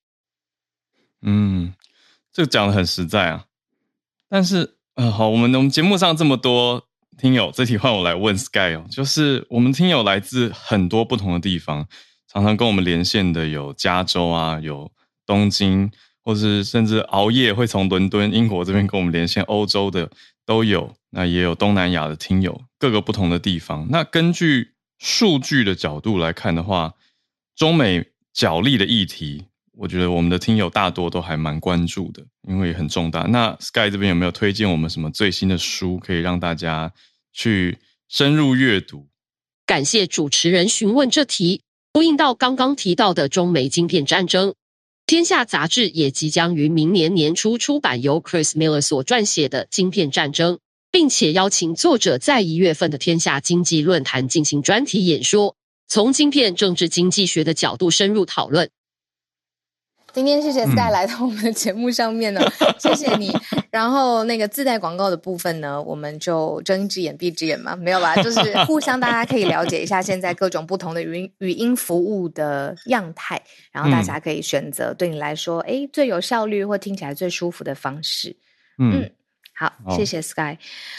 [1.22, 1.72] 嗯，
[2.32, 3.44] 这个讲的很实在啊。
[4.28, 6.84] 但是，呃，好，我们我们节目上这么多
[7.16, 11.86] 听友，这题换我来问 Sky 哦，就是我们听友来自很多不同的地方，
[12.26, 14.90] 常常跟我们连线的有加州啊，有
[15.24, 15.92] 东京。
[16.24, 20.10] 或是甚至熬夜会从伦敦、英国这边跟我们连线，欧洲的
[20.46, 23.86] 都有，那也有东南亚的听友，各个不同的地方。
[23.90, 26.94] 那根据数据的角度来看的话，
[27.54, 29.44] 中美角力的议题，
[29.76, 33.20] 我觉得我们的听友大多都还蛮关注的，因为很重大。
[33.22, 36.92] 那 Sky 这边有没有推荐我们什么最新的书，可以让大家
[37.32, 39.08] 去深入阅读？
[39.66, 44.54] 感谢主持人询问这题，呼应到刚刚提到的中美晶片战争。
[45.06, 50.54] 天下杂志也即将于明年年初出版由 Chris Miller 所撰写的《晶片战争》，
[50.90, 55.56] 并且邀请作者在一月份的天下经济论坛进行专题演说，
[55.88, 58.70] 从晶片政治经济学的角度深入讨论。
[60.14, 62.40] 今天谢谢 Sky 来到我们的节目上面呢，
[62.78, 63.36] 谢谢你。
[63.68, 68.14] 然后那个自带广告的部分呢，我们就睁一只眼闭一只眼嘛，没有吧？
[68.22, 78.36] 就是互相大家可以了解一下现在各种不同的语语音服务的样态，然后大家可以选择对你来说，哎，最有效率或听起来最舒服的方式。
[78.78, 79.10] 嗯，
[79.52, 80.56] 好，谢谢 Sky。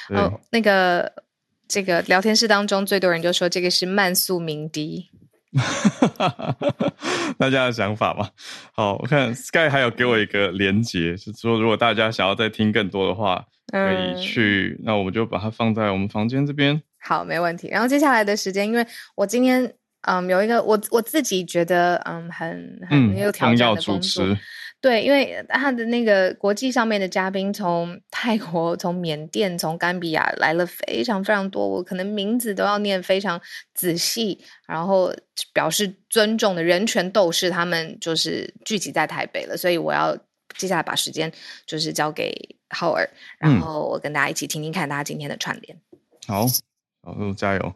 [0.09, 1.09] 哦，那个
[1.69, 5.09] 这个聊天室当中最多人就说这个是慢速鸣笛。
[7.39, 8.29] 大家的想法嘛，
[8.73, 16.81] 好，我看 Sky 还有给我一个连接，是说如果大家想要再听更多的话，可以去，那我们就把它放在我们房间这边。
[16.99, 17.69] 好，没问题。
[17.69, 24.25] 然后接下来的时间，因为我今天嗯有一个我我自己觉得嗯很很有挑战的工作。
[24.85, 33.41] 对，因为他的那个国际上面的嘉宾，从泰国、从缅甸、从甘比亚来了非常非常多，我可能名字都要念非常
[33.73, 35.11] 仔细，然后
[35.51, 40.15] 表示尊重的人权斗士，他们就是聚集在台北了，所以我要
[40.55, 41.33] 接下来把时间
[41.65, 42.31] 就是交给
[42.69, 45.81] 浩尔，然嗯后我跟大家一起听听看大家今天的串联。
[46.27, 47.73] 好，小鹿加油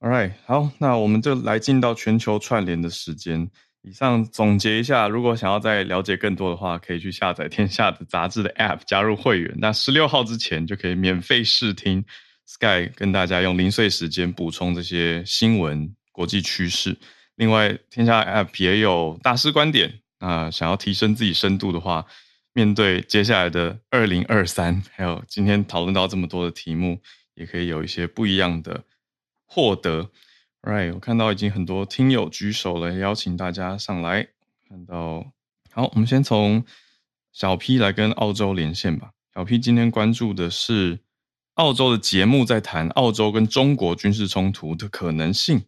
[0.00, 3.50] ！All right，好，那我们就来进到全球串联的时间。
[3.82, 9.52] 以上总结一下，如果想要再了解更多的话，可以去下载天下的杂志的 App，加入会员。
[9.58, 12.04] 那十六号之前就可以免费试听
[12.46, 16.96] Sky 跟大家用零碎时间补充这些新闻、国际趋势。
[17.34, 20.00] 另外，天下 App 也有大师观点。
[20.20, 22.06] 那想要提升自己深度的话，
[22.52, 27.00] 面对接下来的二零二三，还有今天讨论到这么多的题目，
[27.34, 28.84] 也可以有一些不一样的
[29.44, 30.08] 获得。
[30.62, 34.28] Right，我看到已经很多听友举手了，邀请大家上来。
[34.68, 35.32] 看到，
[35.72, 36.64] 好，我们先从
[37.32, 39.10] 小 P 来跟澳洲连线吧。
[39.34, 41.00] 小 P 今天关注的是
[41.54, 45.64] 澳洲的节目，在谈澳洲跟中国军事冲突的可能性。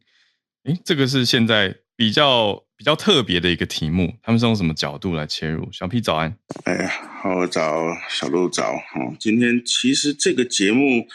[0.62, 5.68] 诶，这个是现在比较比较特别的一个题目，他们是用什么角度来切入？
[5.72, 6.38] 小 P 早安。
[6.66, 6.86] 哎，
[7.20, 8.72] 好早，小鹿早。
[8.72, 11.08] 好，今天其实这个节目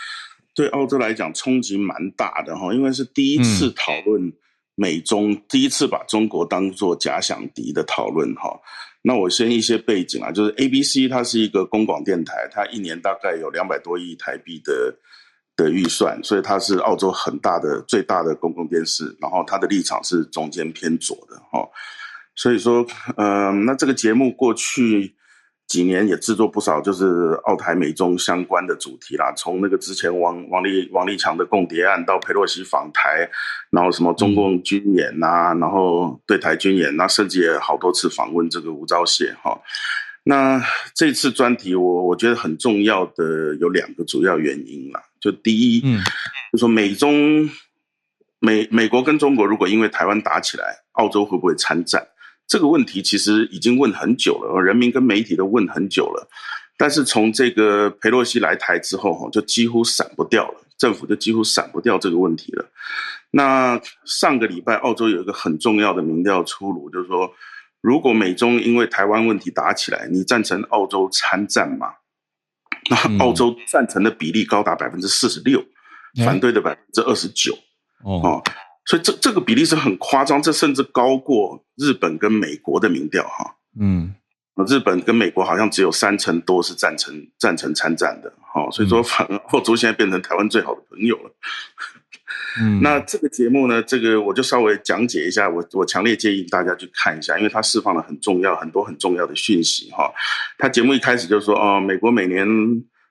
[0.60, 4.34] 对澳洲来讲冲击蛮大的哈，因为是第一次讨论
[4.76, 8.60] 美中，第一次把中国当做假想敌的讨论哈。
[9.02, 14.94] 那我先一些背景啊，就是 ABC 它是一个公广电台，它一年大概有两百多亿台币的
[15.56, 19.16] 的预算，所以它是澳洲很大的、最大的公共电视。
[19.22, 21.66] 然后它的立场是中间偏左的哈，
[22.36, 25.16] 所以说，嗯，那这个节目过去
[25.70, 29.32] 几年也制作不少，就是澳台美中相关的主题啦。
[29.38, 33.30] 从那个之前王王立王立强的共谍案，到佩洛西访台，
[33.70, 39.62] 然后什么中共军演呐、然后对台军演，那甚至也好多次访问这个吴钊燮哈。
[40.24, 40.60] 那
[40.96, 46.02] 这次专题我我觉得很重要的有两个主要原因啦，就第一，嗯，
[46.52, 47.48] 就说美中
[48.40, 52.08] 美美国跟中国如果因为台湾打起来，澳洲会不会参战？
[52.50, 56.28] 这个问题其实已经问很久了，人民跟媒体都问很久了。
[56.78, 62.66] 但是从这个佩洛西来台之后，哈，就几乎闪不掉了，政府就几乎闪不掉这个问题了。
[63.32, 67.32] 那上个礼拜，澳洲有一个很重要的民调出炉，就是说，
[67.80, 71.88] 如果美中因为台湾问题打起来，你赞成澳洲参战吗？
[71.90, 71.96] 嗯
[72.90, 75.60] 那澳洲赞成的比例高达百分之四十六，
[76.18, 77.54] 哎反对的百分之二十九。
[78.04, 78.44] 哦，哦，
[78.90, 83.56] 所以这这个比例是很夸张，这甚至高过日本跟美国的民调哈。
[83.80, 84.16] 嗯
[84.68, 91.32] 日本跟美国好像只有三成多是赞成赞成参战的，哈、所以说反而 澳洲现在变成台湾最好的朋友了。
[92.60, 100.12] 嗯， 那这个节目呢，这个我就稍微讲解一下，我我强烈建议大家去看一下，因为它释放了很重要很多很重要的讯息哈。
[100.58, 102.46] 它节目一开始就说，哦，美国每年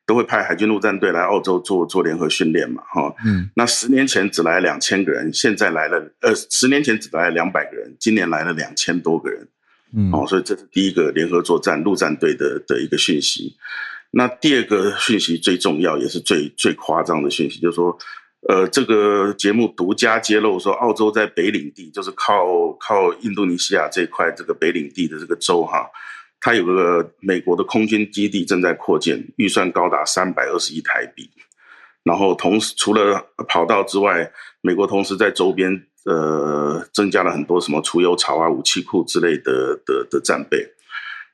[0.09, 3.15] 都会派海军陆战队来澳洲做做联合训练嘛，哈。
[3.27, 9.47] 嗯那十年前只来两千个人，现在来了，呃，十年前只来了两百个人，今年来了两千多个人。
[9.95, 13.55] 嗯哦，所以这是第一个联合作战陆战队的的一个讯息。
[14.11, 17.99] 那第二个讯息最重要，也是最最夸张的讯息，就是说，
[18.49, 25.87] 呃，这个节目独家揭露说，澳洲在北领地，就是靠靠印度尼西亚这块这个北领地的这个州哈，
[26.41, 31.29] 它有个美国的空军基地正在扩建，预算高达三百二十亿台币。
[32.05, 40.67] 然后同时除了跑道之外，美国同时在周边呃增加了很多什么储油槽啊、武器库之类的的的战备。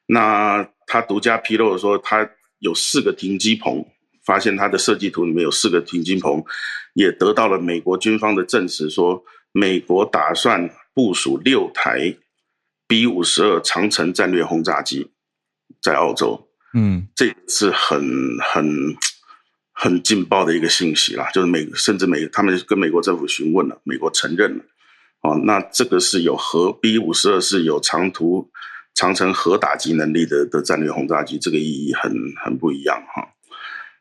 [0.06, 3.84] 那他独家披露说，他有四个停机棚，
[4.24, 6.42] 发现他的设计图里面有四个停机棚，
[6.94, 12.16] 也得到了美国军方的证实，说美国打算部署六台
[12.86, 15.10] B 五十二长城战略轰炸机
[15.82, 16.48] 在澳洲。
[16.76, 18.02] 嗯这是很
[18.40, 18.96] 很
[19.72, 24.64] 很劲爆的一个信息啦，就是美甚至美他们跟美国政府询问了，美国承认了，
[25.22, 28.50] 哦，那这个是有核 B 五十二是有长途
[28.92, 32.12] 长城核打击能力的的战略轰炸机，这个意义很
[32.44, 33.28] 很不一样哈。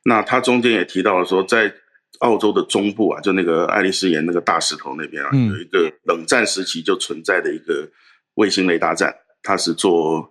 [0.06, 1.74] 那他中间也提到了说，在
[2.19, 7.88] 澳洲的中部啊，就那个爱丽丝岩那个大石头那边啊，嗯有一个冷战时期就存在的一个
[8.36, 10.30] 卫星雷达站，它是做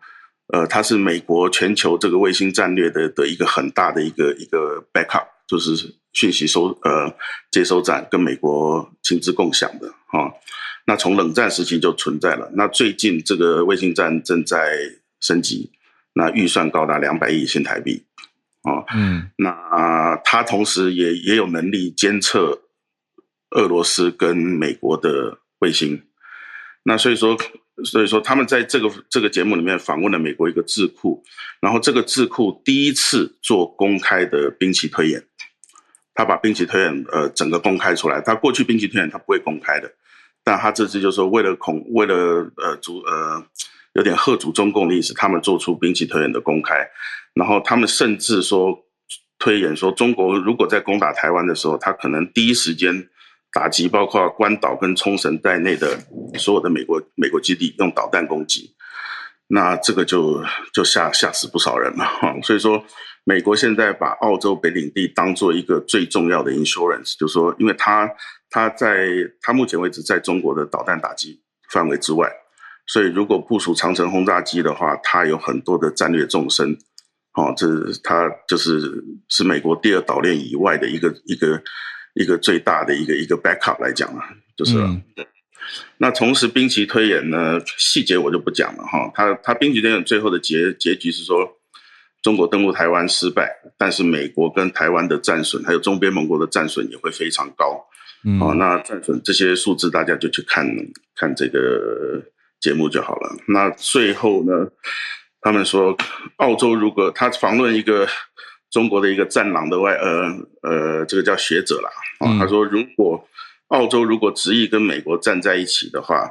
[0.48, 7.14] 呃，它是美国全球这个卫星战略的的一个很大的一个一个 backup，就是讯息收呃
[7.50, 10.28] 接收站，跟美国亲自共享的啊、
[10.84, 14.76] 那从冷战时期就存在了，那最近这个卫星站正在
[15.20, 15.70] 升级，
[16.12, 18.04] 那预算高达两百亿新台币
[18.62, 19.30] 啊、嗯。
[19.36, 22.62] 那它同时也也有能力监测
[23.52, 26.02] 俄罗斯跟美国的卫星。
[26.82, 27.38] 那所以说，
[27.84, 31.22] 所以说他们在这个这个节目里面访问了美国一个智库，
[31.60, 35.24] 然后这个智库第一次做公开的兵棋推演，
[36.14, 38.20] 他把兵棋推演呃整个公开出来。
[38.20, 39.90] 他过去兵棋推演他不会公开的，
[40.44, 43.44] 但他这次就说为了恐为了呃阻呃
[43.94, 46.74] 有点贺主中共的意思，他们做出兵棋推演的公开，
[47.34, 48.84] 然后他们甚至说
[49.38, 53.08] 推演说，中国如果在攻打台湾的时候，他可能第一时间
[53.52, 55.98] 打击包括关岛跟冲绳在内的
[56.38, 58.74] 所有的美国美国基地，用导弹攻击。
[59.48, 60.42] 那这个就
[60.72, 62.82] 就吓吓死不少人了哈，所以说
[63.24, 68.10] 美国现在把澳洲北领地当做一个最重要的 insurance，就是说，因为它
[68.48, 69.08] 它在
[69.42, 72.32] 它目前为止在中国的导弹打击范围之外，
[72.86, 76.74] 所以如果部署长城轰炸机的话，它有很多的战略纵深，
[77.34, 77.66] 哦，这
[78.02, 81.62] 它就是是美国第二岛链以外的一个一个
[82.14, 84.76] 一个最大的一个一个 backup 来讲啊，就是。
[85.98, 89.10] 那同时，兵棋推演呢，细节我就不讲了哈。
[89.14, 91.48] 他他兵棋推演最后的结结局是说，
[92.20, 93.48] 中国登陆台湾失败，
[93.78, 97.86] 但是美国跟台湾的战损，还有中边盟国的战损也会非常高。
[98.40, 100.66] 哦，那战损这些数字大家就去看
[101.14, 102.20] 看这个
[102.60, 103.36] 节目就好了。
[103.46, 104.52] 那最后呢，
[105.40, 105.96] 他们说，
[106.36, 108.06] 澳洲如果他访问一个
[108.72, 110.24] 中国的一个战狼的外呃
[110.62, 113.28] 呃，这个叫学者啦，啊，他说如果。
[113.68, 116.30] 澳洲如果执意跟美国站在一起的话，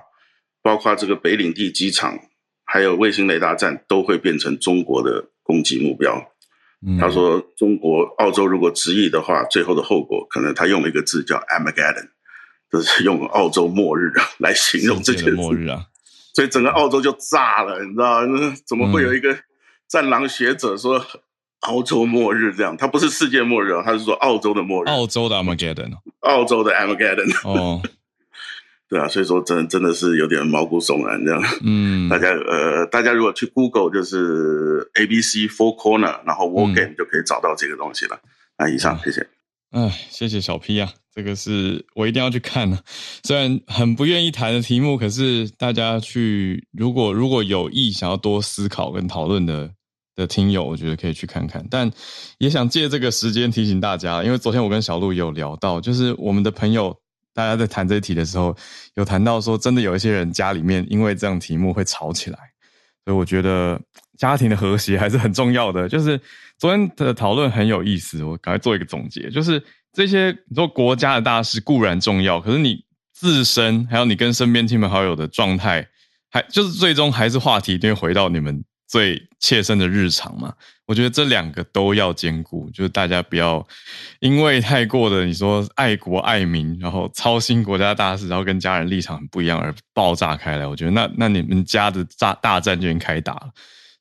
[0.62, 2.20] 包括这个北领地机场，
[2.66, 6.24] 还有卫星雷达站，都会变成中国的攻击目标。
[7.00, 12.10] 他说，中国澳洲如果执意的话，最后的后果可能他用了一个字叫 Armageddon，
[12.72, 15.88] 就是用澳洲末日来形容这件末日啊。
[16.36, 18.22] 所以整个澳洲就炸了，你知道
[18.68, 19.36] 怎么会有一个
[19.90, 21.04] 战狼学者说？
[21.62, 24.88] 澳洲末日这样，它不是世界末日啊，他是说澳洲的末日。
[24.88, 25.92] 澳洲的 Armageddon，
[26.22, 27.32] 澳洲的 Armageddon。
[27.48, 27.82] 哦，
[28.90, 31.42] 对啊，所以说真真的是有点毛骨悚然这样。
[31.64, 38.20] 嗯，大家呃，大家如果去 Google 就是 ABC Four Corner，然后 War Game 就可以找到这个东西了。
[38.58, 39.28] 那以上，谢谢。
[39.70, 42.84] 哎，谢谢小 P 啊，这个是我一定要去看的。
[43.24, 49.70] 虽然很不愿意谈的题目，可是大家去如果如果有意想要多思考跟讨论的。
[50.22, 51.92] 的听友，我觉得可以去看看，但
[52.38, 56.96] 也想借这个时间提醒大家，因为昨天我跟小鹿有聊到，就是我们的朋友，
[57.34, 58.56] 大家在谈这一题的时候，
[58.96, 62.38] 有谈到说，真的有一些人家里面因为这样题目会吵起来，
[63.04, 63.82] 所以我觉得
[64.18, 65.90] 家庭的和谐还是很重要的。
[65.90, 66.20] 就是
[66.58, 69.62] 昨天的讨论很有意思，我赶快做一个总结，就是
[69.94, 75.88] 这些你说国家的大事固然重要，可是你自身还有你跟身边亲朋好友的状态，
[76.30, 78.64] 还就是最终还是话题，一定会回到你们。
[78.92, 80.54] 最切身的日常嘛，
[80.86, 83.66] 我觉得这两个都要兼顾，就是大家不要
[84.20, 90.68] 因为太过的你说爱国爱民，然后操心国家大事，然后跟家人立场很不一样而爆炸开来。
[90.68, 93.50] 我觉得那那你们家的大大战就已经开打了，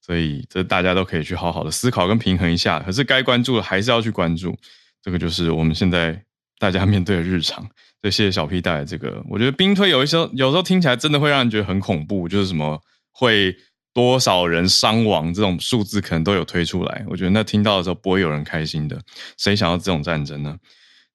[0.05, 2.81] 所以这大家都可以去好好的思考跟平衡一下。
[2.81, 4.59] 可是该关注的还是要去关注，
[5.01, 6.21] 这个就是我们现在
[6.59, 7.63] 大家面对的日常。
[8.03, 12.83] 所以谢谢小 P 带来这个，我觉得兵推有一些有时候听起来真的会让人觉得很恐怖，就是什么
[13.13, 13.57] 会。
[14.01, 15.33] 多少人伤亡？
[15.35, 17.05] 这种数字可能都有推出来。
[17.07, 18.99] 我觉得那听到的时候不会有人开心的。
[19.37, 20.57] 谁想要这种战争呢？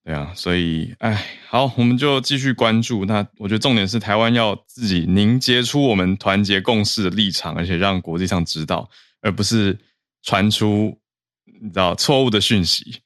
[0.03, 3.03] 对啊，所以哎，好，我们就继续关注。
[3.05, 8.87] 那我觉得重点是台湾要自己凝结出我们团结共事的立场，而且让国际上知道，
[9.21, 9.75] 而不是
[10.21, 10.95] 传出
[11.59, 13.01] 你知道错误的讯息。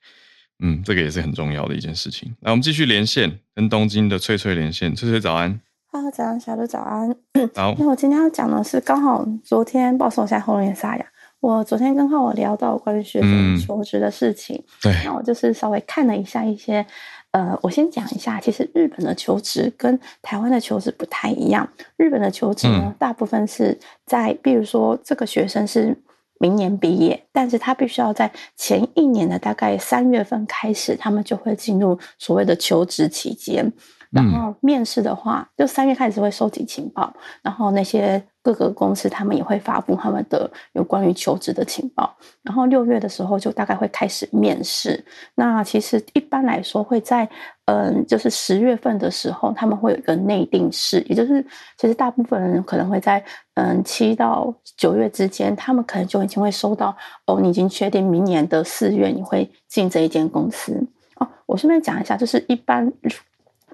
[0.61, 2.35] 嗯，这个也是很重要的一件事情。
[2.41, 4.93] 那我们继续连线，跟东京的翠翠连线。
[4.93, 5.61] 翠翠早安。
[5.91, 7.09] 哈喽，早安，小鹿早安。
[7.55, 11.05] 好， 那我今天要讲的是，刚好昨天报送一下喉咙也沙哑。
[11.39, 16.85] 我昨天刚好我聊到关于学生求职的事情，对，那我就是稍微看了一下一些，
[17.31, 21.67] 呃，我先讲一下，其实日本的求职跟台湾的求职不太一样。
[21.97, 23.75] 日本的求职呢，大部分是
[24.05, 25.97] 在，比如说这个学生是
[26.39, 33.73] 明年毕业，但是他必须要在前一年的大概三月份开始，他们就会进入所谓的求职期间。
[34.11, 42.11] 然后面试的话，就三月开始会收集情报，然后那些各个公司他们也会发布他们的有关于求职的情报。
[42.41, 45.05] 然后六月的时候就大概会开始面试。
[45.35, 47.29] 那其实一般来说会在
[47.65, 51.45] 嗯，就是十月份的时候他们会有一个内定式，也就是
[51.77, 56.97] 其实大部分人可能会在嗯七到九月之间，他们可能就已经会收到
[57.27, 60.83] 哦，你已经确定明年的四月你会进这一间公司
[61.17, 61.27] 哦。
[61.45, 62.91] 我顺便讲一下，就是一般。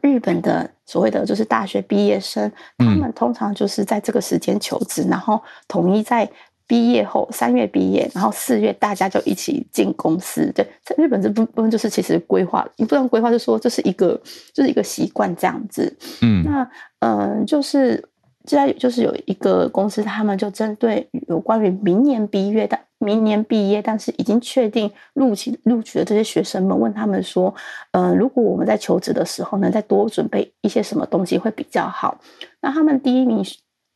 [0.06, 6.30] 日本的所谓的就是大学毕业生，他们通常就是在这个时间求职，然后统一在
[6.68, 10.52] 毕业后三月毕业，然后四月大家就一起进公司。
[10.54, 14.20] 对，在日本这部分就是其实规划，你不能规划，就说这是一个
[14.54, 15.92] 就是一个习惯这样子。
[16.22, 18.04] 嗯，那嗯，就是
[18.48, 22.80] 现在就是有一个公司，他们就针对有关于明年毕业的。
[23.00, 27.54] 明年毕业，但是已经确定录取录取的这些学生们，问他们说
[27.92, 32.18] ：“嗯，如果我们在求职的时候能，再多准备一些什么东西会比较好？”
[32.62, 33.44] 那他们第一名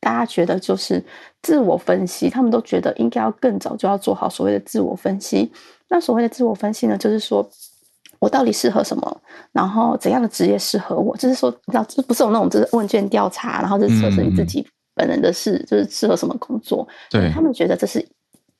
[0.00, 1.02] 大家觉得就是
[1.42, 5.50] 自我分析，他们都觉得应该要更早就要做好所谓的自我分析。
[5.88, 7.42] 那所谓的自我分析呢，就是说
[8.20, 14.64] 我到底适合什么，然后怎样的职业适合我，就是说，你知道，这不是有那种就是问卷调查，然后就测试你自己
[14.94, 16.86] 本人的事，就是适合什么工作。
[17.10, 17.98] 对他们觉得这是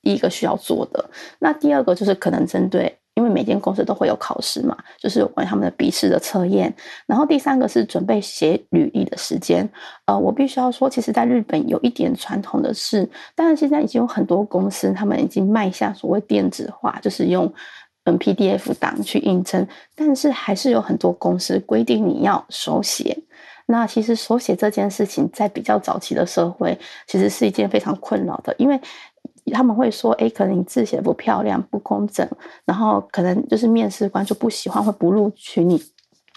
[0.03, 1.09] 第一个需要做的。
[1.39, 2.97] 那第二个就是可能针对。
[3.17, 6.73] 因为每间公司都会有考试嘛，就是有关他们的笔试的测验。
[7.07, 9.69] 然后第三个是准备写履历的时间。
[10.07, 17.53] 呃，我必须要说，其实，在日本有一点传统的是，当然现在已经有很多公司，他们已经迈向所谓电子化，就是用
[18.05, 19.67] 嗯 PDF 档去印证。
[19.95, 23.17] 但是还是有很多公司规定你要手写。
[23.67, 28.81] 那其实手写这件事情，在比较早期的社会，其实是一件非常困扰的，因为。
[29.53, 32.29] 他们会说：“哎，可能你字写不漂亮、不工整，
[32.65, 35.83] 然后可能就是面试官就不喜欢，会不录取你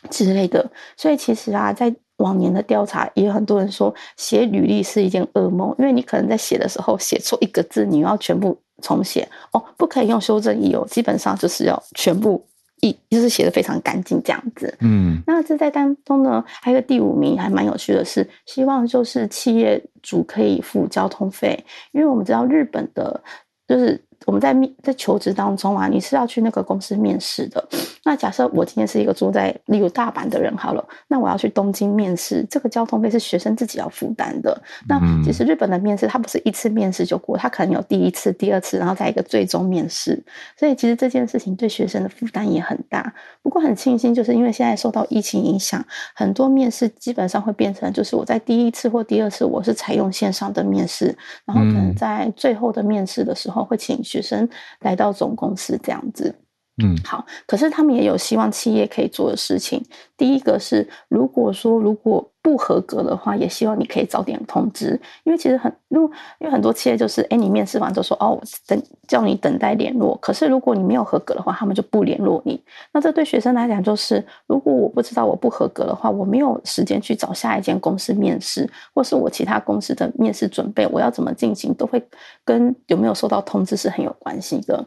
[0.10, 12.46] 之类的。”所以其实啊，在往年的调查，也有很多人说写履历是一件噩梦，因为你可能在写的时候写错一个字，你要全部重写哦，不可以用修正义哦，基本上就是要全部。
[12.84, 21.64] 一就是写的非常干净这样子，嗯，那这在当中呢，还有个第五名还蛮有趣的是，希望就是企业主可以付交通费，
[21.94, 23.24] 因为我们知道日本的，
[23.66, 24.04] 就是。
[24.26, 27.64] 我们在面在求职当中啊，你是要去那个公司面试的。
[28.04, 34.62] 那假设我今天是一个住在例如大阪的人好了，那我要去东京面试，这个交通费是学生自己要负担的。
[34.88, 40.22] 那其实日本的面试，它不是一次面试就过，它可能有第一次、第二次，然后再一个最终面试。
[40.58, 43.14] 所以其实这件事情对学生的负担也很大。
[43.42, 51.16] 不过很庆幸，就是因为现在受到疫情影响，很多面试基本上会变成就是我在第一次或第二次我是采用线上的面试，
[51.46, 54.02] 然后可能在最后的面试的时候会请。
[54.14, 54.48] 学生
[54.82, 56.36] 来到总公司这样子，
[56.84, 57.26] 嗯，好。
[57.48, 59.84] 可是他们也有希望企业可以做的事情。
[60.16, 68.38] 第一个是，如果说如果不合格的话，也希望你可以早点通知，因为其实很，因为因为很多企业就是，哎，你面试完就说，哦，
[68.68, 70.18] 等叫你等待联络。
[70.22, 72.62] 可是如果你没有合格的话，他们就不联络你。
[72.92, 82.06] 那这对学生来讲就是，如果我不知道我不合格的话，我没有时间去找下一间公司面试，或是我其他公司的面试准备，我要怎么进行，都会
[82.44, 84.86] 跟有没有收到通知是很有关系的。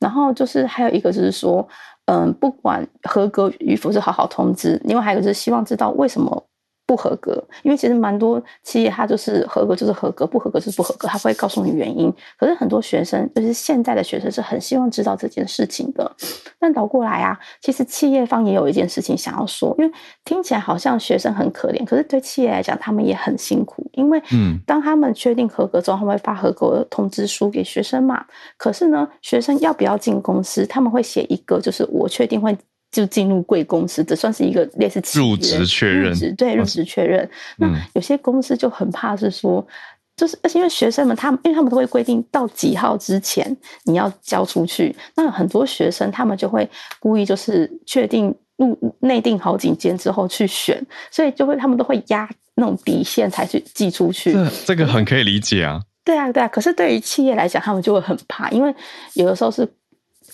[0.00, 1.64] 然后就是还有一个就是说，
[2.06, 4.80] 嗯，不管合格与否是好好通知。
[4.82, 6.44] 另外还有就是希望知道为什么。
[6.88, 7.32] 不合格，
[7.62, 12.10] 因为其实蛮多企业它就是合格就是合格，不合格就是不合格，他会告诉你原因。
[12.38, 16.10] 可是很多学生，就是现在的学生是很希望知道这件事情的。
[16.58, 19.92] 但倒过来啊，其实企业方也有一件事情想要说，因为
[20.24, 28.24] 听起来好像学生很可怜，可是对企业来讲，他们也很辛苦，因为嗯，当他们确定合格之后，他们会发合格的通知书给学生嘛。
[28.56, 32.56] 可是呢，学生要不要进公司，他们会写一个，就是我确定会。
[32.90, 37.28] 就进入贵公司，这算是一个类似入职确认，对入职确认。
[37.58, 39.66] 那有些公司就很怕是说，
[40.16, 44.96] 就是而且因为学生们他们，因为他们都会规定到几号之前你要交出去。
[45.14, 46.68] 那很多学生他们就会
[46.98, 54.32] 故意就是确定入内定好几间之后去选，所以就会他们都会压那种底线才去寄出去。
[54.32, 55.78] 这这个很可以理解啊。
[56.04, 56.48] 对啊，对啊。
[56.48, 58.74] 可是对于企业来讲，他们就会很怕，因为
[59.12, 59.68] 有的时候是。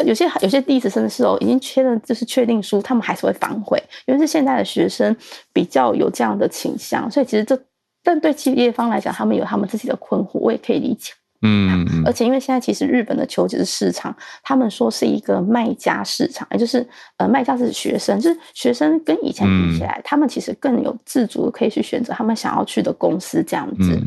[0.05, 5.15] 有些有些第一次申试哦，已经确认就是确定书，他们还是会反悔，因为是现在的学生
[5.53, 7.57] 比较有这样的倾向，所以其实这
[8.03, 11.13] 但对企业方来讲，他们有他们自己的困惑，我也可以理解。
[11.43, 12.03] 嗯嗯。
[12.05, 16.87] 而且因为现在其实日本的求职市场，他们说是一个卖家市场，也就是
[17.19, 23.99] 呃卖家是学生，就是学生跟以前比起来，他们其实更有自主可以去选择他们想要去的公司这样子。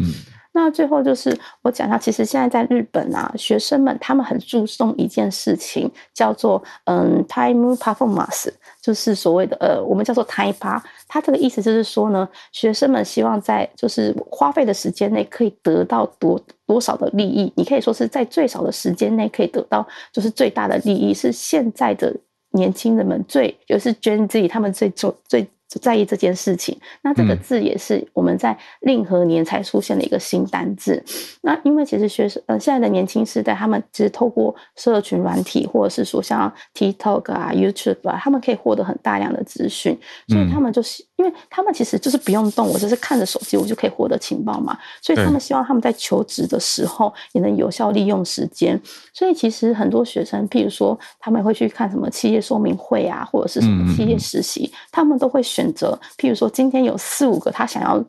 [0.58, 8.50] 那最后就是我讲一下，其实现在在日本啊，学生们他们很注重一件事情，叫做嗯，time performance，
[8.82, 17.54] 就是所谓的呃，我们叫做 time p 它这个意思就是说呢，学生们希望在就是花费的时间内可以得到多多少的利益。
[17.56, 22.12] 你可以说是在最少的时间内可以得到就是最大的利益，是现在的
[22.54, 25.48] 年轻人们最就是 Gen Z 他们最重最。
[25.68, 31.04] 在意这件事情，那这个字也是我们在令和年才出现的一个新单字。
[31.42, 39.98] 那因为其实学生呃现在的年轻时代，他们其实透过社群软体，或者是说像 TikTok 啊、YouTube 啊，他们可以获得很大量的资讯，
[40.28, 41.04] 所以他们就是。
[41.18, 44.78] 因为他们其实就是不用动，我就是看着手机，我就可以获得情报嘛。
[45.02, 48.80] 所以他们希望他们在求职的时候也能有效利用时间。
[49.12, 58.04] 所以其实很多学生，譬如说他们会去看什么企业说明会啊，或者是什么企业实习，他们都会选择，譬如说今天有四五个他想要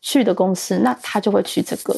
[0.00, 1.94] 去的公司，那他就会去这个。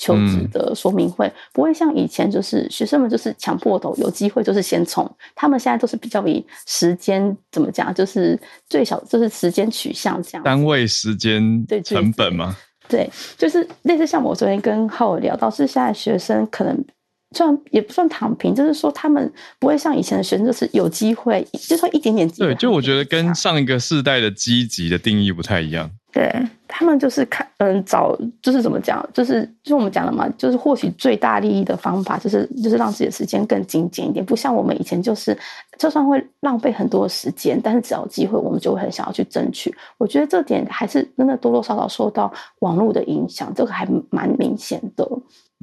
[0.00, 5.04] 求职的说明会不会像以前，就是学生们就是抢破头，有机会就是先冲。
[5.34, 8.38] 他们现在都是比较以时间怎么讲，就是
[8.68, 10.42] 最小就是时间取向这样。
[10.44, 12.56] 单位时间对成本吗？
[12.88, 16.84] 对，就是类似像我昨天跟浩尔聊到，是现在学生可能。
[17.32, 22.48] 算也不算躺平，就是说他们不会像以前的学生，就是有机会，就说一点点机会。
[22.48, 25.90] 对，就我觉得跟上一个世代的积极的定义不太一样。
[26.10, 26.32] 对
[26.66, 35.36] 他们就是看，嗯，找就是怎么讲，就是就是我们讲的嘛，就是获取最大利益的方法，就是就是让自己的时间更精简一点，不像我们以前就是，
[35.78, 39.72] 就算会浪费很多时间，但是只要有机会，我们就会很想要去争取。
[39.98, 45.06] 我觉得这点还是真的多多少少受到网络的影响，这个还蛮明显的。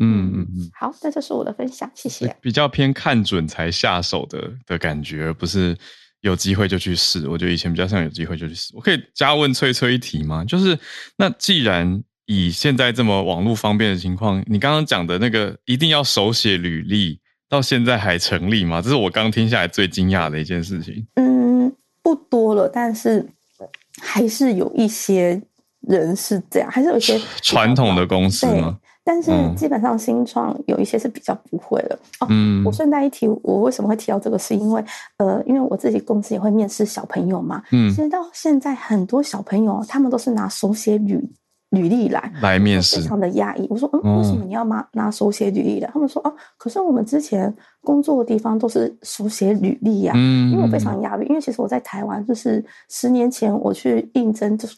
[0.01, 2.35] 嗯嗯嗯，好，那这是我的分享，谢谢。
[2.41, 5.77] 比较偏看准才下手的的感觉，而不是
[6.21, 7.29] 有机会就去试。
[7.29, 8.73] 我觉得以前比较像有机会就去试。
[8.75, 10.43] 我可以加问翠翠一题吗？
[10.43, 10.77] 就是
[11.17, 18.81] 那既然以现在这么网络方便的情况，你刚刚讲的那个一定要手写履历，到现在还成立吗？
[18.81, 21.07] 这是我刚听下来最惊讶的一件事情。
[21.15, 21.71] 嗯，
[22.01, 23.25] 不多了，但是
[24.01, 25.41] 还是有一些
[25.81, 28.77] 人是这样，还是有一些传统的公司吗？
[29.07, 32.27] 但是基本上新创有一些是比较不会的哦。
[32.65, 34.83] 我顺带一提，我为什么会提到这个，是因为
[35.17, 37.61] 呃，因为我自己公司也会面试小朋友嘛。
[37.71, 41.23] 嗯，其实到现在很多小朋友他们都是拿手写履
[41.69, 43.67] 履历来来面试，非常的压抑。
[43.69, 45.87] 我说嗯，为什么你要拿拿手写履历的？
[45.93, 47.53] 他们说哦，可是我们之前
[47.83, 50.13] 工作的地方都是手写履历呀。
[50.15, 54.75] 嗯，因为我非常压抑，因为其实我在台湾就是十年前我去应征就是。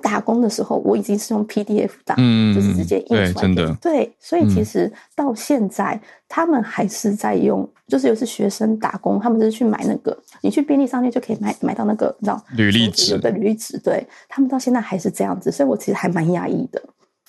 [0.00, 2.16] 打工的时候，我已经是用 PDF 档，
[2.54, 3.32] 就是直接印出来。
[3.32, 16.82] 真的，对，所以其实到现在，他们还是在用，就是有是学生打工，他们就是去买那个，你去便利商店就可以买买到那个，你知道，履历纸的履历纸，对他们到现在还是这样子，所以我其实还蛮压抑的。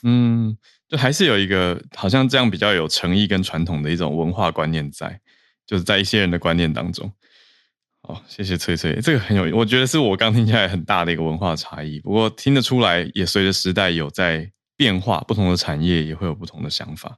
[0.03, 0.57] 嗯，
[0.87, 5.19] 就还是有一个好像这样比较有诚意跟传统的一种文化观念在，
[5.65, 7.11] 就是在一些人的观念当中。
[8.03, 11.99] 哦，谢谢翠翠，这个很有，我觉得是我刚听起来很大的一个文化差异。
[12.01, 17.17] 不过听得出来，也随着时代有在变化，不同的产业也会有不同的想法。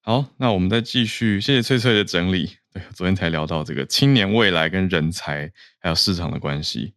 [0.00, 2.50] 好，那我们再继续，谢谢翠翠的整理。
[2.72, 5.50] 对，昨天才聊到这个青年未来跟人才
[5.80, 6.94] 还有市场的关系。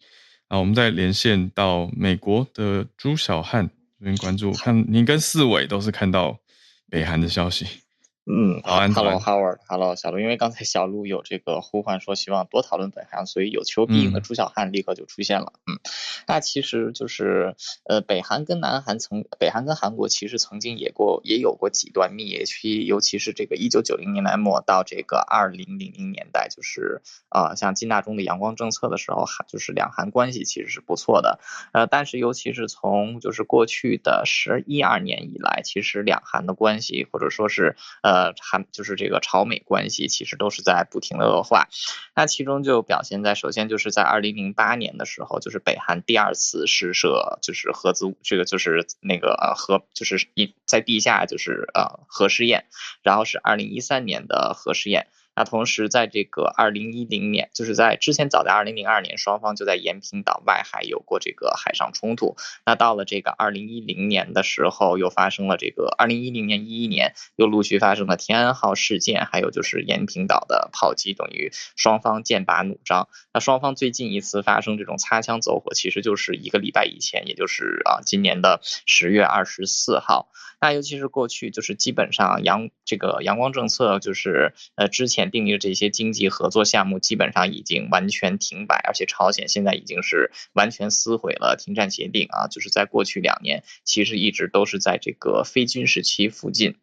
[0.47, 3.67] 那我们再连线到美国的朱小汉
[3.99, 6.39] 这边关注，看您跟四伟都是看到
[6.91, 7.65] 北韩的消息。
[8.27, 15.53] 嗯，Hello Howard，Hello 小鹿，因为刚才小鹿有这个呼唤说希望多讨论北韩，所以有求必应的朱小汉立刻就出现了。
[15.67, 15.77] 嗯，
[16.25, 31.39] 那其实就是呃，北韩跟南韩曾，北韩跟韩国其实曾经也过也有过几段蜜月期，尤其是这个一九九零年代末到这个二零零零年代，就是啊，像金大中的阳光政策的时候，韩就是两韩关系其实是不错的。
[31.73, 38.14] 呃，但是尤其是从就是过去的十一二年以来，其实两韩的关系或者说是呃。
[38.15, 41.67] 呃，韩就是这个朝美关系其实都是在不停的恶化，
[42.15, 52.67] 那其中就表现在首先就是在二零零八年的时候，就是北韩第二次试射就是核子这个就是那个呃核就是一在地下就是呃核试验，
[53.03, 55.07] 然后是二零一三年的核试验。
[55.35, 62.37] 那同时，在这个二零一零年，就是在之前早在二零零二年，双方就在延坪岛外海有过这个海上冲突。
[62.65, 73.09] 那到了这个二零一零年的时候，又发生了这个二零一零年一一年又陆续发生了天安号事件，还有就是延坪岛的炮击，等于双方剑拔弩张。
[73.33, 80.29] 那双方最近一次发生这种擦枪走火，其实就是一个礼拜以前，也就是啊今年的十月二十四号。
[80.61, 96.75] 那尤其是过去，就是基本上阳这个阳光政策，就是呃之前订立的这些经济合作项目，基本上已经完全停摆，而且朝鲜现在已经是完全撕毁了停战协定啊，就是在过去两年，其实一直都是在这个非军事区附近。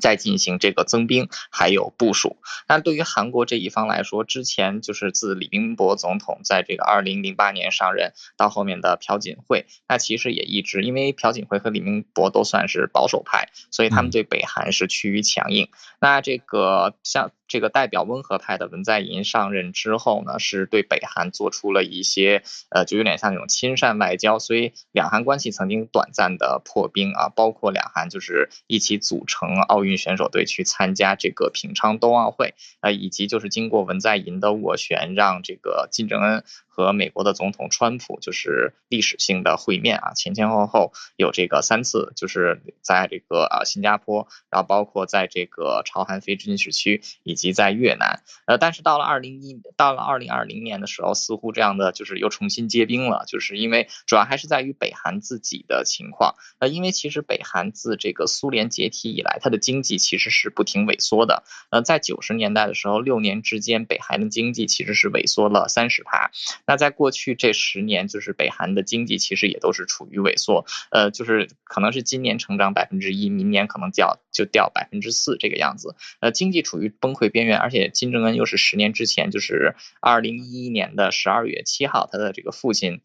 [0.00, 2.36] 在进行这个增兵，还有部署。
[2.68, 15.68] 那对于韩国这一方来说，之前就是自李明博总统在这个二零零八年上任到后面的朴槿惠，那其实也一直因为朴槿惠和李明博都算是保守派，所以他们对北韩是趋于强硬。
[16.00, 17.30] 那这个像。
[17.46, 36.44] 这个代表温和派的文在寅上任之后呢，是对北韩做出了一些，呃，就有点像那种亲善外交，所以两韩关系曾经短暂的破冰啊，包括两韩就是一起组成奥运选手队去参加这个平昌冬奥会，呃，以及就是经过文在寅的斡旋，让这个金正恩。
[36.74, 66.32] 和美国的总统川普就是历史性的会面啊，前前后后有这个三次，就是在这个啊新加坡，然后包括在这个朝韩非军事区以及在越南，呃，但是到了二零一到了二零二零年的时候，似乎这样的就是又重新结冰了，就是因为主要还是在于北韩自己的情况，呃，因为其实北韩自这个苏联解体以来，它的经济其实是不停萎缩的，呃，在九十年代的时候，六年之间，北韩的经济其实是萎缩了三十趴。
[66.66, 83.00] 那在过去这十年，就是北韩的经济其实也都是处于萎缩，呃，就是可能是今年成长百分之一，明年可能掉就掉百分之四这个样子，呃，经济处于崩溃边缘，而且金正恩又是十年之前，就是二零一一年的十二月七号，他的这个父亲。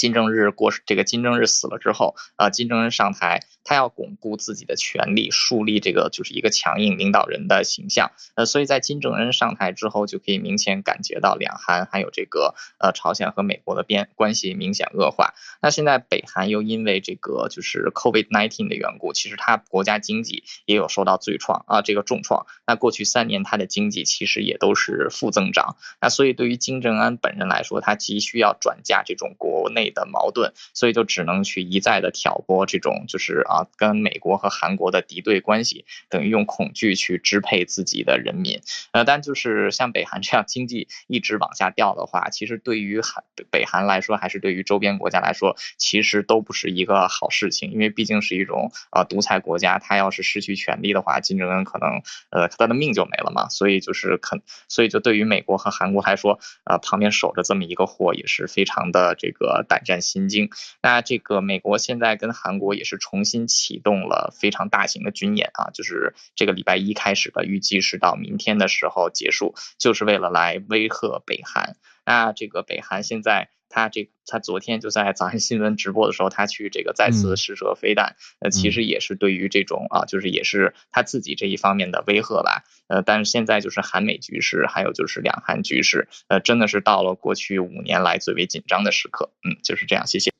[0.00, 8.10] 金正日过这个金正日死了之后，啊，金正恩上台，他要巩固自己的权力，树立这个就是一个强硬领导人的形象。
[8.34, 15.34] 呃，所以在金正恩上台之后，就可以明显感觉到两韩还有这个呃朝鲜和美国的边关系明显恶化。
[15.60, 22.46] 那现在北韩又因为这个就是 COVID-19 的缘故，其实它国家经济也有受到最创啊这个重创。
[22.66, 25.76] 那过去三年它的经济其实也都是负增长。
[26.00, 29.89] 那所以对于金正恩本人来说，他急需要转嫁这种国内。
[29.90, 38.60] 的矛盾，所以就只能去一再的挑拨这种就是啊，跟美国和韩国的敌对关系，等于用恐惧去支配自己的人民。
[38.92, 53.48] 呃，但就是像北韩这样经济一直往下掉的话，其实对于韩北韩来说，还是对于周边国家来说，其实都不是一个好事情，因为毕竟是一种啊独裁国家，他要是失去权力的话，金正恩可能呃他的命就没了嘛。
[53.48, 59.80] 所以就是肯，所以就对于美国和韩国来说，呃旁边守着这么一个货，也是非常的这个胆。
[59.84, 60.50] 战心惊。
[60.82, 71.76] 那这个美国现在跟韩国也是重新启动了非常大型的军演啊，就是这个礼拜一开始的，预计是到明天的时候结束，就是为了来威吓北韩。
[72.04, 82.64] 那这个北韩现在他这他昨天就在早安新闻直播的时候，他去这个再次试射飞弹，呃，其实也是对于这种啊，就是也是他自己这一方面的威吓吧。
[82.88, 89.30] 呃，但是现在就是韩美局势，还有就是两韩局势，呃，真的是到了过去五年来最为紧张的时刻。
[89.44, 90.30] 嗯，就是这样，谢谢。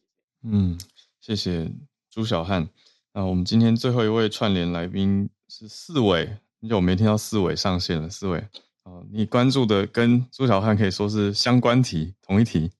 [0.43, 0.79] 嗯，
[1.21, 1.71] 谢谢
[2.11, 2.69] 朱小汉。
[3.15, 8.45] 那我们今天最后一位串联来宾是四伟，很久没听到四位上线了，四位。
[8.83, 12.71] 哦，你关注的跟朱小汉可以说是相关题，同一题。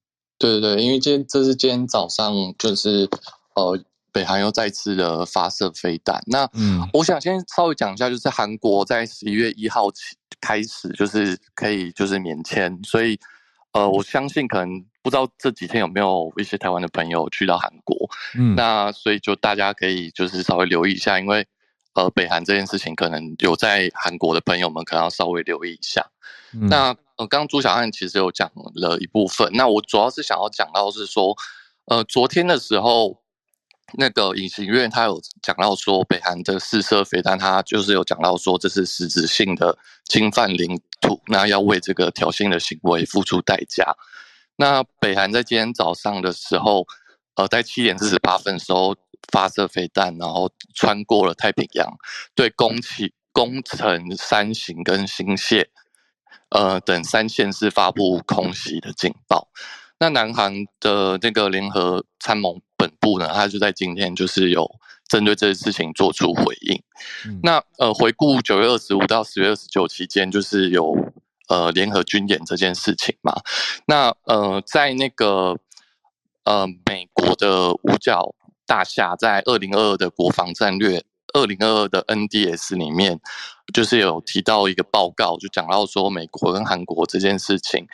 [0.41, 3.09] 对对对，因为今天这是今天早上，就是
[3.55, 3.79] 呃，
[4.11, 6.21] 北韩又再次的发射飞弹。
[6.27, 13.19] 那嗯，我想先稍微讲一下，就是韩国在十一月一号起开始，就是可以就是免签，所以
[13.73, 17.95] 呃，我相信可能不知道这几天有没有一些台湾的朋友去到韩国。
[18.37, 21.47] 嗯，那所以就大家可以就是稍微留意一下，因为。
[21.95, 26.07] 呃，北韩这件事情，可能有在韩国的朋友们可能要稍微留意一下。
[26.53, 31.37] 那呃，刚朱小汉其实有讲了一部分，那我主要是想要讲到是说，
[31.85, 33.21] 呃，昨天的时候，
[33.99, 43.95] 那个隐形院他有讲到说，北韩的试射飞弹，他就是有讲到说这是实质性的侵犯领土，那要为这个挑衅的行为付出代价。
[44.57, 46.87] 那北韩在今天早上的时候，
[47.35, 48.97] 呃，在七点四十八分的时候。
[49.31, 51.87] 发射飞弹，然后穿过了太平洋，
[52.35, 55.67] 对宫崎、宫城、山形跟新泻，
[56.51, 59.49] 呃等三县市发布空袭的警报。
[59.99, 64.71] 那南韩的这个联合参谋本部呢，他就在今天就是有
[65.09, 66.83] 针对这件事情做出回应。
[67.43, 70.95] 那呃，回顾九月二十五到十月二十九期间，就是有
[71.49, 73.35] 呃联合军演这件事情嘛。
[73.87, 75.59] 那呃，在那个
[76.45, 78.35] 呃美国的五角。
[78.67, 81.03] 大厦在二零二二的国防战略，
[81.35, 83.21] 二零二二的 NDS 里面，
[83.73, 87.87] 就是有提到一个报告，就讲到说美国跟韩国这件事情，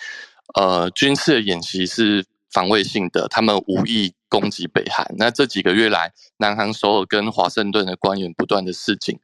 [0.54, 5.06] 呃，军事演习是防卫性的，他们无意攻击北韩。
[5.18, 9.18] 那这几个月来，南韩首尔跟华盛顿的官员不断的示警，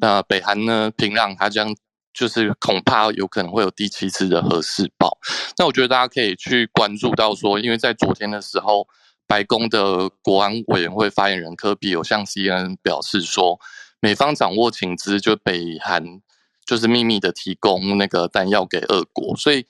[0.00, 1.74] 那北韩呢，平壤他将
[2.12, 5.18] 就是恐怕有可能会有第七次的核试爆。
[5.58, 8.86] 那我觉得大家可以去关注到说，因为在昨天的时候。
[9.32, 13.58] 白宫的国安委员会发言人科比有向 CNN 表示说，
[13.98, 16.20] 美方掌握情资，就北韩
[16.66, 19.64] 就是秘密的提供那个弹药给俄国，所以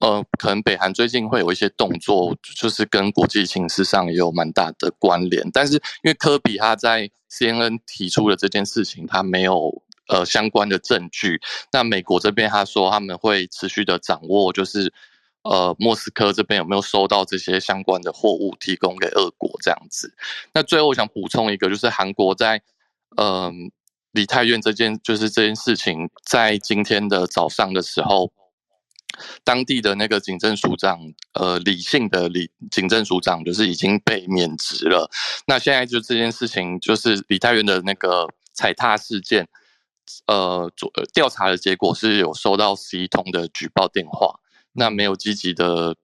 [0.00, 5.48] 呃，可能北韩最近会有一些动作，就是跟国际形势上也有蛮大的关联。
[5.52, 11.40] 但是因为科比他在 CNN 提出了这件事情，他没有呃相关的证据。
[11.70, 14.92] 那美国这边他说他们会持续的掌握，就是。
[15.42, 20.14] 呃，莫斯科这边有没有收到这些相关的货物提供给俄国这样子？
[20.52, 22.60] 那最后我想补充一个，就是韩国在
[23.16, 23.50] 呃
[24.12, 28.30] 梨泰院这件，就是这件事情，在今天的早上的时候，
[29.42, 31.00] 当地的那个警政署长，
[31.32, 35.10] 呃，李姓的李警政署长，就是已经被免职了。
[35.46, 39.48] 那现在就这件事情，就是梨泰院的那个踩踏事件，
[40.26, 44.38] 呃，做调查的结果是有收到十一通的举报电话。
[44.72, 45.94] 那没有积极的，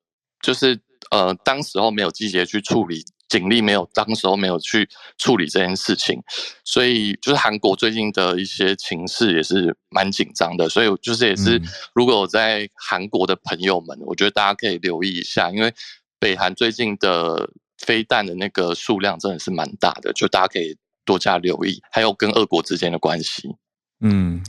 [0.43, 0.79] 就是
[1.11, 4.89] 呃，当时候没有积极的去处理警力没有当时候没有去
[5.19, 6.23] 处理这件事情，
[6.65, 11.61] 所以就是韩国最近的一些情势也是蛮紧张的，所以就是也是
[11.95, 15.75] 如果在韩国的朋友们，我觉得大家可以留意一下，因为
[16.21, 23.57] 北韩最近的飞弹的那个数量真的是蛮大的，就大家可以多加留意，还有跟俄国之间的关系。
[24.01, 24.43] 嗯，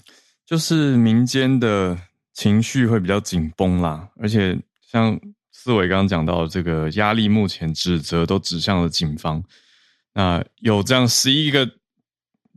[0.46, 1.98] 就是民间的
[2.38, 4.58] 情绪会比较紧绷啦，而且
[4.90, 5.20] 像。
[5.60, 9.44] 四伟刚刚讲到这个压力，目前指责都指向了警方。
[10.14, 11.70] 那有这样十一个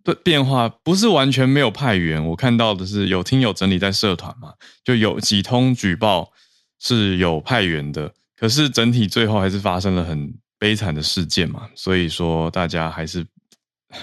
[0.05, 2.25] 的变化，不是完全没有派员。
[2.25, 4.53] 我看到的是有听友整理在社团嘛，
[4.85, 6.31] 就有几通举报
[6.79, 11.69] 是有派员的，可是整体最后还是发生了很悲惨的事件嘛。
[11.75, 13.27] 所以说大家还是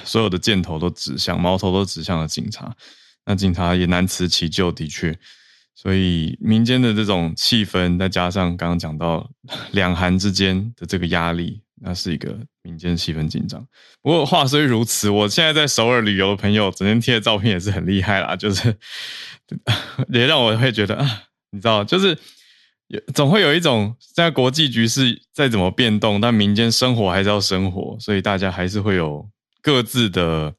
[0.03, 2.75] 所有的箭头都指向矛头都指向了警察。
[3.23, 5.17] 那警察也难辞其咎，的确。
[5.79, 9.29] 所以民间的这种气氛，再加上刚刚讲到
[9.73, 13.63] 两韩之间的这个压力，那是一个民间气氛紧张。
[14.01, 18.75] 不过话虽如此，我现在在首尔旅游的朋友，整天贴的照片也是很厉害啦，就是
[20.11, 22.17] 也让我会觉得啊，你知道，就是
[23.13, 29.29] 总会有一种在国际局势再怎么变动，但民间生活还是要生活，所以大家还是会有
[29.61, 30.55] 各自的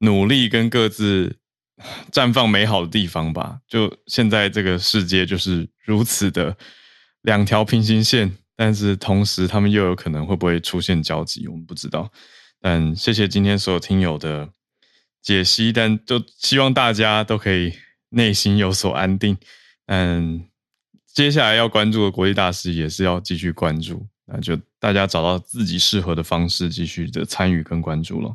[0.00, 1.38] 努力跟各自。
[2.10, 6.56] 绽放美好的地方吧，就现在这个世界就是如此的
[7.22, 12.10] 两条平行线，但是同时他们又有可能会不会出现交集，我们不知道。
[12.60, 14.48] 但谢谢今天所有听友的
[15.22, 17.72] 解析，但就希望大家都可以
[18.10, 19.36] 内心有所安定。
[19.86, 20.44] 嗯，
[21.06, 28.34] 接下来要关注的国际大事也是要继续关注，那就大家找到自己适合的方式，继续的参与跟关注了。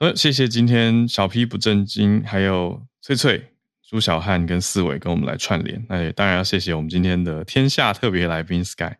[0.00, 3.52] 呃，谢谢今天小 P 不正经，还有翠翠、
[3.86, 5.84] 朱小汉跟四伟跟我们来串联。
[5.90, 8.94] 那也当然要谢谢我们今天的天下特别来宾 Sky。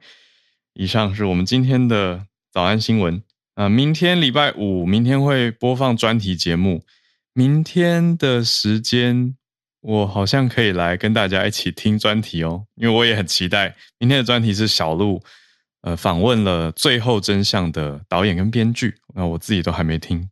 [0.75, 3.23] 以上是我们今天的早安新闻。
[3.55, 6.85] 啊，明天礼拜五，明天会播放专题节目。
[7.33, 9.35] 明天的时间，
[9.81, 13.75] 我好像可以来跟大家一起听专题哦，因为我也很期待。
[13.99, 15.23] 明天的专题是小鹿，
[15.81, 20.29] 呃，访问了《最后真相》的导演跟编剧，那我自己都还没听。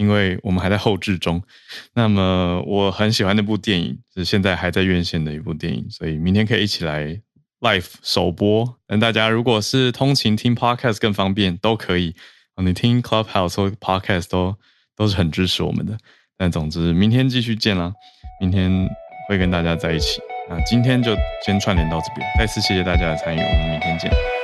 [0.00, 1.42] 因为我们还在后制中，
[1.92, 7.20] 那么我很喜欢那部电影，是现在还在院线的一部电影，所以明天可以一起来
[7.60, 8.78] live 首播。
[8.88, 12.14] 那大家如果是通勤听 podcast 更方便，都可以。
[12.62, 14.54] 你听 Clubhouse 或 podcast 都
[14.94, 15.96] 都是很支持我们的。
[16.36, 17.92] 但总之，明天继续见啦！
[18.40, 18.88] 明天
[19.28, 20.20] 会跟大家在一起。
[20.48, 24.39] 那今天就先串联到这边，再次谢谢大家的参与，我们明天见。